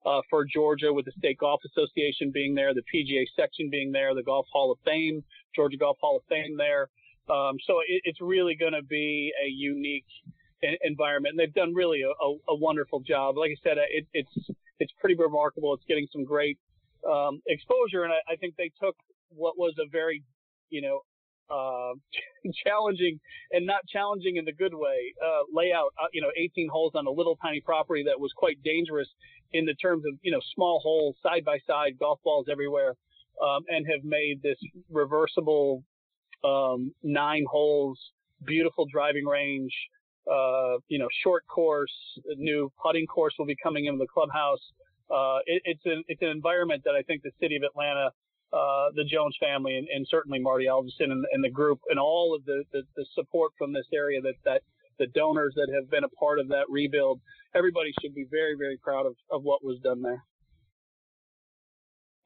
uh, 0.06 0.22
for 0.30 0.46
Georgia, 0.46 0.94
with 0.94 1.06
the 1.06 1.12
State 1.18 1.38
Golf 1.38 1.62
Association 1.66 2.32
being 2.32 2.56
there, 2.56 2.74
the 2.74 2.84
PGA 2.94 3.26
section 3.36 3.70
being 3.70 3.92
there, 3.92 4.16
the 4.16 4.24
Golf 4.24 4.46
Hall 4.52 4.72
of 4.72 4.78
Fame, 4.86 5.24
Georgia 5.56 5.78
Golf 5.78 5.98
Hall 6.02 6.18
of 6.18 6.24
Fame 6.30 6.58
there. 6.58 6.90
Um, 7.30 7.58
so 7.68 7.80
it, 7.88 8.02
it's 8.06 8.22
really 8.22 8.56
going 8.56 8.74
to 8.74 8.82
be 8.82 9.32
a 9.46 9.50
unique 9.50 10.06
environment, 10.84 11.34
and 11.34 11.40
they've 11.40 11.54
done 11.54 11.74
really 11.74 12.02
a, 12.02 12.10
a, 12.10 12.36
a 12.50 12.56
wonderful 12.56 13.00
job. 13.02 13.38
Like 13.38 13.52
I 13.52 13.60
said, 13.64 13.78
it, 13.78 14.08
it's 14.14 14.50
it's 14.80 14.94
pretty 15.00 15.16
remarkable. 15.16 15.74
It's 15.74 15.84
getting 15.88 16.08
some 16.12 16.24
great 16.24 16.58
um, 17.08 17.42
exposure, 17.48 18.04
and 18.04 18.14
I, 18.14 18.34
I 18.34 18.36
think 18.36 18.56
they 18.58 18.72
took 18.82 18.96
what 19.30 19.58
was 19.58 19.74
a 19.80 19.88
very, 19.92 20.24
you 20.70 20.82
know, 20.82 21.02
uh, 21.50 21.94
challenging 22.66 23.20
and 23.52 23.66
not 23.66 23.82
challenging 23.88 24.38
in 24.38 24.46
the 24.46 24.54
good 24.54 24.74
way 24.74 25.14
uh, 25.24 25.44
layout. 25.54 25.94
Uh, 26.02 26.08
you 26.14 26.22
know, 26.22 26.32
18 26.38 26.70
holes 26.70 26.94
on 26.96 27.08
a 27.08 27.12
little 27.12 27.36
tiny 27.38 27.62
property 27.62 28.04
that 28.04 28.20
was 28.20 28.32
quite 28.36 28.62
dangerous 28.64 29.08
in 29.54 29.66
the 29.66 29.74
terms 29.76 30.04
of 30.08 30.18
you 30.22 30.32
know 30.32 30.40
small 30.56 30.80
holes, 30.80 31.16
side 31.24 31.44
by 31.46 31.58
side, 31.66 31.98
golf 32.00 32.20
balls 32.24 32.48
everywhere, 32.52 32.96
um, 33.44 33.64
and 33.70 33.86
have 33.88 34.04
made 34.04 34.42
this 34.42 34.58
reversible 34.92 35.84
um, 36.44 36.94
nine 37.04 37.46
holes, 37.50 38.00
beautiful 38.46 38.86
driving 38.92 39.26
range. 39.26 39.74
Uh, 40.32 40.78
you 40.90 41.00
know, 41.00 41.08
short 41.24 41.44
course, 41.48 41.92
new 42.38 42.72
putting 42.82 43.08
course 43.08 43.34
will 43.40 43.48
be 43.48 43.58
coming 43.62 43.86
in 43.86 43.98
the 43.98 44.06
clubhouse. 44.14 44.60
Uh, 45.10 45.40
it, 45.46 45.62
it's 45.66 45.86
an 45.86 46.04
it's 46.08 46.22
an 46.22 46.30
environment 46.30 46.84
that 46.86 46.96
I 46.96 47.02
think 47.02 47.24
the 47.24 47.32
city 47.40 47.56
of 47.56 47.64
Atlanta 47.64 48.12
uh, 48.52 48.90
the 48.96 49.04
Jones 49.04 49.36
family 49.40 49.78
and, 49.78 49.88
and 49.94 50.08
certainly 50.10 50.40
Marty 50.40 50.66
Elgison 50.66 51.12
and, 51.12 51.24
and, 51.32 51.44
the 51.44 51.52
group 51.52 51.80
and 51.90 52.00
all 52.00 52.36
of 52.36 52.44
the, 52.46 52.64
the, 52.74 52.82
the, 52.96 53.06
support 53.14 53.52
from 53.60 53.74
this 53.74 53.86
area 53.94 54.20
that, 54.22 54.34
that 54.44 54.62
the 54.98 55.06
donors 55.14 55.54
that 55.56 55.72
have 55.72 55.90
been 55.92 56.04
a 56.04 56.10
part 56.10 56.40
of 56.40 56.48
that 56.48 56.66
rebuild, 56.68 57.22
everybody 57.56 57.94
should 58.02 58.16
be 58.16 58.26
very, 58.30 58.56
very 58.58 58.78
proud 58.78 59.06
of, 59.06 59.14
of 59.32 59.44
what 59.44 59.64
was 59.64 59.78
done 59.84 60.02
there. 60.02 60.24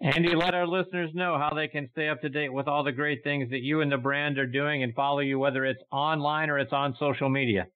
Andy, 0.02 0.36
let 0.36 0.54
our 0.54 0.68
listeners 0.68 1.12
know 1.14 1.38
how 1.38 1.54
they 1.54 1.68
can 1.68 1.90
stay 1.92 2.10
up 2.10 2.22
to 2.22 2.30
date 2.30 2.52
with 2.52 2.68
all 2.68 2.84
the 2.84 2.92
great 2.92 3.24
things 3.24 3.50
that 3.52 3.62
you 3.62 3.82
and 3.82 3.92
the 3.92 3.98
brand 3.98 4.38
are 4.38 4.48
doing 4.48 4.84
and 4.84 4.94
follow 4.94 5.20
you, 5.20 5.40
whether 5.40 5.66
it's 5.66 5.84
online 5.92 6.50
or 6.50 6.60
it's 6.60 6.74
on 6.74 6.96
social 7.00 7.30
media. 7.30 7.68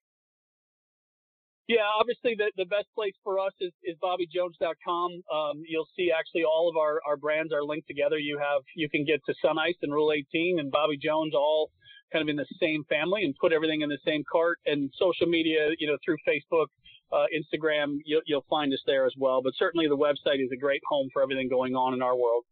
Yeah, 1.68 1.84
obviously 2.00 2.34
the, 2.34 2.50
the 2.56 2.64
best 2.64 2.86
place 2.94 3.12
for 3.22 3.38
us 3.38 3.52
is, 3.60 3.72
is 3.84 3.94
BobbyJones.com. 4.02 5.22
Um, 5.30 5.62
you'll 5.68 5.88
see 5.94 6.10
actually 6.10 6.44
all 6.44 6.68
of 6.68 6.78
our, 6.78 7.00
our 7.06 7.18
brands 7.18 7.52
are 7.52 7.62
linked 7.62 7.86
together. 7.86 8.18
You 8.18 8.38
have 8.38 8.62
you 8.74 8.88
can 8.88 9.04
get 9.04 9.20
to 9.26 9.34
Sunice 9.44 9.76
and 9.82 9.92
Rule 9.92 10.10
18 10.12 10.60
and 10.60 10.70
Bobby 10.70 10.96
Jones 10.96 11.34
all 11.34 11.70
kind 12.10 12.22
of 12.22 12.28
in 12.30 12.36
the 12.36 12.46
same 12.58 12.84
family 12.84 13.24
and 13.24 13.34
put 13.38 13.52
everything 13.52 13.82
in 13.82 13.90
the 13.90 13.98
same 14.02 14.24
cart. 14.32 14.58
And 14.64 14.90
social 14.98 15.26
media, 15.26 15.68
you 15.78 15.86
know, 15.86 15.98
through 16.02 16.16
Facebook, 16.26 16.68
uh, 17.12 17.26
Instagram, 17.36 17.98
you'll, 18.06 18.22
you'll 18.24 18.46
find 18.48 18.72
us 18.72 18.80
there 18.86 19.04
as 19.04 19.12
well. 19.18 19.42
But 19.42 19.52
certainly 19.58 19.88
the 19.88 19.96
website 19.96 20.42
is 20.42 20.50
a 20.52 20.56
great 20.56 20.80
home 20.88 21.10
for 21.12 21.22
everything 21.22 21.50
going 21.50 21.74
on 21.74 21.92
in 21.92 22.00
our 22.00 22.16
world. 22.16 22.44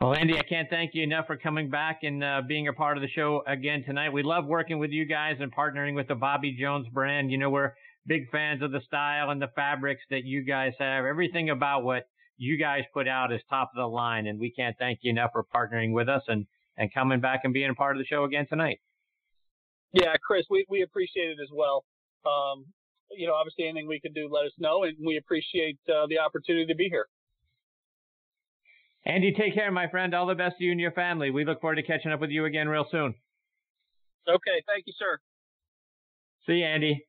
Well, 0.00 0.14
Andy, 0.14 0.38
I 0.38 0.42
can't 0.42 0.68
thank 0.68 0.90
you 0.94 1.02
enough 1.02 1.26
for 1.26 1.38
coming 1.38 1.70
back 1.70 2.00
and 2.02 2.22
uh, 2.22 2.42
being 2.46 2.68
a 2.68 2.72
part 2.74 2.98
of 2.98 3.00
the 3.00 3.08
show 3.08 3.42
again 3.46 3.82
tonight. 3.82 4.10
We 4.10 4.22
love 4.22 4.44
working 4.44 4.78
with 4.78 4.90
you 4.90 5.06
guys 5.06 5.36
and 5.40 5.54
partnering 5.54 5.94
with 5.94 6.06
the 6.06 6.14
Bobby 6.14 6.54
Jones 6.60 6.86
brand. 6.92 7.30
You 7.30 7.38
know, 7.38 7.48
we're 7.48 7.72
big 8.06 8.30
fans 8.30 8.62
of 8.62 8.72
the 8.72 8.82
style 8.86 9.30
and 9.30 9.40
the 9.40 9.48
fabrics 9.56 10.02
that 10.10 10.24
you 10.24 10.44
guys 10.44 10.74
have. 10.78 11.06
Everything 11.06 11.48
about 11.48 11.82
what 11.82 12.08
you 12.36 12.58
guys 12.58 12.82
put 12.92 13.08
out 13.08 13.32
is 13.32 13.40
top 13.48 13.70
of 13.74 13.80
the 13.80 13.86
line, 13.86 14.26
and 14.26 14.38
we 14.38 14.50
can't 14.50 14.76
thank 14.78 14.98
you 15.00 15.10
enough 15.10 15.30
for 15.32 15.44
partnering 15.44 15.92
with 15.92 16.10
us 16.10 16.22
and, 16.28 16.46
and 16.76 16.92
coming 16.92 17.20
back 17.20 17.40
and 17.44 17.54
being 17.54 17.70
a 17.70 17.74
part 17.74 17.96
of 17.96 17.98
the 17.98 18.06
show 18.06 18.24
again 18.24 18.46
tonight. 18.46 18.80
Yeah, 19.94 20.14
Chris, 20.22 20.44
we, 20.50 20.66
we 20.68 20.82
appreciate 20.82 21.30
it 21.30 21.38
as 21.42 21.48
well. 21.54 21.86
Um, 22.26 22.66
you 23.12 23.26
know, 23.26 23.32
obviously 23.32 23.64
anything 23.64 23.88
we 23.88 24.00
can 24.00 24.12
do, 24.12 24.28
let 24.30 24.44
us 24.44 24.52
know, 24.58 24.84
and 24.84 24.94
we 25.06 25.16
appreciate 25.16 25.78
uh, 25.88 26.06
the 26.06 26.18
opportunity 26.18 26.66
to 26.66 26.74
be 26.74 26.88
here. 26.90 27.06
Andy, 29.06 29.32
take 29.32 29.54
care, 29.54 29.70
my 29.70 29.88
friend. 29.88 30.14
All 30.14 30.26
the 30.26 30.34
best 30.34 30.56
to 30.58 30.64
you 30.64 30.72
and 30.72 30.80
your 30.80 30.90
family. 30.90 31.30
We 31.30 31.44
look 31.44 31.60
forward 31.60 31.76
to 31.76 31.82
catching 31.84 32.10
up 32.10 32.20
with 32.20 32.30
you 32.30 32.44
again 32.44 32.68
real 32.68 32.86
soon. 32.90 33.14
Okay. 34.28 34.62
Thank 34.66 34.84
you, 34.86 34.92
sir. 34.98 35.18
See 36.46 36.54
you, 36.54 36.64
Andy. 36.64 37.06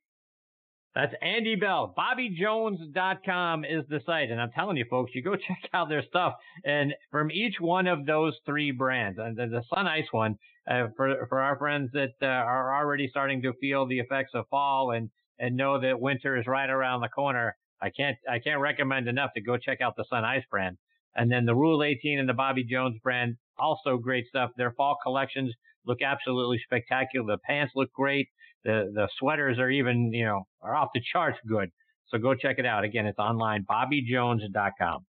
That's 0.94 1.14
Andy 1.22 1.56
Bell. 1.56 1.96
BobbyJones.com 1.98 3.66
is 3.66 3.84
the 3.90 4.00
site. 4.06 4.30
And 4.30 4.40
I'm 4.40 4.52
telling 4.52 4.78
you, 4.78 4.86
folks, 4.90 5.12
you 5.16 5.24
go 5.24 5.36
check 5.48 5.70
out 5.74 5.90
their 5.90 6.04
stuff. 6.04 6.34
And 6.64 6.94
from 7.10 7.32
each 7.32 7.56
one 7.60 7.88
of 7.88 8.06
those 8.06 8.36
three 8.46 8.70
brands, 8.70 9.18
and 9.20 9.36
the, 9.36 9.64
Sunice 9.72 10.06
one, 10.12 10.38
uh, 10.70 10.88
for, 10.96 11.26
for 11.30 11.40
our 11.42 11.58
friends 11.58 11.90
that 11.94 12.14
uh, 12.22 12.26
are 12.26 12.76
already 12.80 13.08
starting 13.08 13.42
to 13.42 13.54
feel 13.54 13.88
the 13.88 14.00
effects 14.00 14.32
of 14.36 14.46
fall 14.50 14.92
and, 14.92 15.10
and 15.40 15.58
know 15.58 15.80
that 15.82 16.00
winter 16.00 16.38
is 16.38 16.46
right 16.46 16.70
around 16.70 17.02
the 17.02 17.10
corner, 17.10 17.56
I 17.82 17.90
can't, 17.90 18.18
I 18.30 18.38
can't 18.38 18.60
recommend 18.60 19.08
enough 19.08 19.32
to 19.36 19.42
go 19.42 19.58
check 19.58 19.82
out 19.82 19.96
the 19.96 20.06
Sunice 20.12 20.44
brand. 20.52 20.78
And 21.18 21.32
then 21.32 21.46
the 21.46 21.56
Rule 21.56 21.84
18 21.84 22.20
and 22.20 22.30
the 22.30 22.34
Bobby 22.34 22.64
Jones 22.64 22.98
brand, 23.04 23.38
also 23.58 23.98
great 23.98 24.28
stuff. 24.28 24.52
Their 24.56 24.72
fall 24.72 24.98
collections 25.04 25.54
look 25.86 26.02
absolutely 26.02 26.60
spectacular. 26.64 27.36
The 27.36 27.40
pants 27.46 27.74
look 27.76 27.92
great. 27.92 28.28
The 28.64 28.92
the 28.94 29.10
sweaters 29.20 29.58
are 29.58 29.70
even, 29.70 30.12
you 30.14 30.26
know, 30.26 30.44
are 30.62 30.76
off 30.76 30.90
the 30.94 31.02
charts 31.12 31.40
good. 31.48 31.72
So 32.10 32.18
go 32.20 32.36
check 32.36 32.60
it 32.60 32.66
out. 32.66 32.84
Again, 32.84 33.06
it's 33.06 33.20
online, 33.20 33.66
bobbyjones.com. 33.70 35.06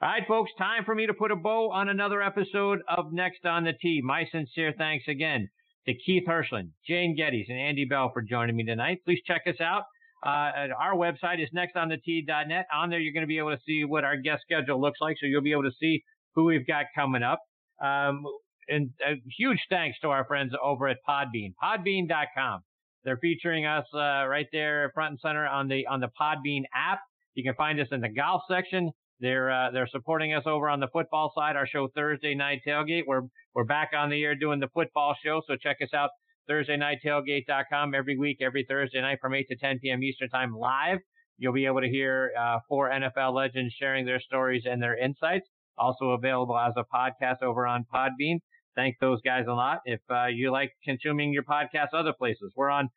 All 0.00 0.08
right, 0.08 0.22
folks, 0.28 0.52
time 0.56 0.84
for 0.84 0.94
me 0.94 1.06
to 1.06 1.14
put 1.14 1.32
a 1.32 1.36
bow 1.36 1.72
on 1.72 1.88
another 1.88 2.22
episode 2.22 2.80
of 2.88 3.12
Next 3.12 3.44
on 3.44 3.64
the 3.64 3.72
Tee. 3.72 4.00
My 4.04 4.26
sincere 4.30 4.72
thanks 4.76 5.08
again 5.08 5.48
to 5.86 5.94
Keith 5.94 6.24
Hirshland, 6.28 6.70
Jane 6.86 7.16
Geddes, 7.16 7.46
and 7.48 7.58
Andy 7.58 7.84
Bell 7.84 8.10
for 8.12 8.22
joining 8.22 8.54
me 8.54 8.64
tonight. 8.64 9.00
Please 9.04 9.20
check 9.26 9.42
us 9.48 9.60
out 9.60 9.84
uh, 10.24 10.68
our 10.78 10.94
website 10.94 11.42
is 11.42 11.48
nextonthetee.net. 11.54 11.76
On 11.76 11.88
the 11.88 11.96
t.net 11.98 12.66
on 12.72 12.90
there, 12.90 12.98
you're 12.98 13.12
going 13.12 13.22
to 13.22 13.28
be 13.28 13.38
able 13.38 13.54
to 13.54 13.62
see 13.64 13.84
what 13.84 14.04
our 14.04 14.16
guest 14.16 14.42
schedule 14.42 14.80
looks 14.80 14.98
like, 15.00 15.16
so 15.20 15.26
you'll 15.26 15.42
be 15.42 15.52
able 15.52 15.64
to 15.64 15.76
see 15.78 16.02
who 16.34 16.44
we've 16.44 16.66
got 16.66 16.86
coming 16.94 17.22
up. 17.22 17.40
Um, 17.82 18.24
and 18.68 18.90
a 19.06 19.14
huge 19.38 19.60
thanks 19.70 19.98
to 20.00 20.08
our 20.08 20.24
friends 20.24 20.52
over 20.62 20.88
at 20.88 20.98
Podbean, 21.08 21.54
Podbean.com. 21.62 22.60
They're 23.04 23.16
featuring 23.16 23.64
us 23.64 23.86
uh, 23.94 24.26
right 24.26 24.46
there 24.52 24.90
front 24.92 25.12
and 25.12 25.20
center 25.20 25.46
on 25.46 25.68
the 25.68 25.86
on 25.86 26.00
the 26.00 26.10
Podbean 26.20 26.62
app. 26.74 27.00
You 27.34 27.44
can 27.44 27.54
find 27.54 27.80
us 27.80 27.88
in 27.92 28.00
the 28.00 28.08
golf 28.08 28.42
section. 28.50 28.90
They're 29.20 29.50
uh, 29.50 29.70
they're 29.70 29.88
supporting 29.88 30.34
us 30.34 30.42
over 30.46 30.68
on 30.68 30.80
the 30.80 30.88
football 30.92 31.32
side. 31.34 31.56
Our 31.56 31.66
show 31.66 31.88
Thursday 31.94 32.34
night 32.34 32.60
tailgate. 32.66 33.04
We're 33.06 33.22
we're 33.54 33.64
back 33.64 33.90
on 33.96 34.10
the 34.10 34.22
air 34.22 34.34
doing 34.34 34.60
the 34.60 34.68
football 34.74 35.14
show, 35.24 35.40
so 35.46 35.56
check 35.56 35.78
us 35.82 35.94
out 35.94 36.10
ThursdayNightTailgate.com 36.48 37.94
every 37.94 38.16
week, 38.16 38.38
every 38.40 38.64
Thursday 38.68 39.00
night 39.00 39.18
from 39.20 39.34
8 39.34 39.46
to 39.48 39.56
10 39.56 39.78
p.m. 39.80 40.02
Eastern 40.02 40.28
Time 40.28 40.54
live. 40.54 40.98
You'll 41.38 41.52
be 41.52 41.66
able 41.66 41.80
to 41.80 41.88
hear 41.88 42.32
uh, 42.38 42.58
four 42.68 42.90
NFL 42.90 43.34
legends 43.34 43.74
sharing 43.78 44.04
their 44.04 44.20
stories 44.20 44.64
and 44.68 44.82
their 44.82 44.96
insights. 44.96 45.46
Also 45.78 46.10
available 46.10 46.58
as 46.58 46.72
a 46.76 46.84
podcast 46.92 47.42
over 47.42 47.66
on 47.66 47.84
Podbean. 47.94 48.38
Thank 48.74 48.96
those 49.00 49.20
guys 49.22 49.44
a 49.48 49.52
lot. 49.52 49.78
If 49.84 50.00
uh, 50.10 50.26
you 50.26 50.50
like 50.50 50.72
consuming 50.84 51.32
your 51.32 51.44
podcast 51.44 51.88
other 51.92 52.12
places, 52.12 52.52
we're 52.56 52.70
on 52.70 52.88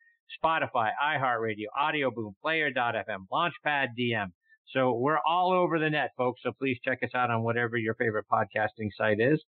Spotify, 0.42 0.90
iHeartRadio, 1.02 1.66
Audioboom, 1.80 2.34
Player.fm, 2.40 3.26
Launchpad 3.32 3.88
DM. 3.98 4.28
So 4.72 4.92
we're 4.94 5.18
all 5.26 5.52
over 5.52 5.78
the 5.78 5.90
net, 5.90 6.10
folks. 6.16 6.40
So 6.42 6.52
please 6.52 6.78
check 6.84 6.98
us 7.02 7.10
out 7.14 7.30
on 7.30 7.42
whatever 7.42 7.76
your 7.76 7.94
favorite 7.94 8.26
podcasting 8.32 8.88
site 8.96 9.20
is. 9.20 9.42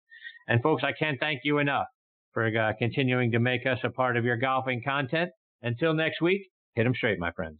And 0.47 0.61
folks, 0.61 0.83
I 0.83 0.91
can't 0.91 1.19
thank 1.19 1.41
you 1.43 1.59
enough 1.59 1.87
for 2.33 2.47
uh, 2.47 2.73
continuing 2.77 3.31
to 3.31 3.39
make 3.39 3.65
us 3.65 3.79
a 3.83 3.89
part 3.89 4.17
of 4.17 4.25
your 4.25 4.37
golfing 4.37 4.81
content. 4.83 5.29
Until 5.61 5.93
next 5.93 6.21
week, 6.21 6.41
hit 6.75 6.83
them 6.83 6.93
straight, 6.95 7.19
my 7.19 7.31
friends. 7.31 7.59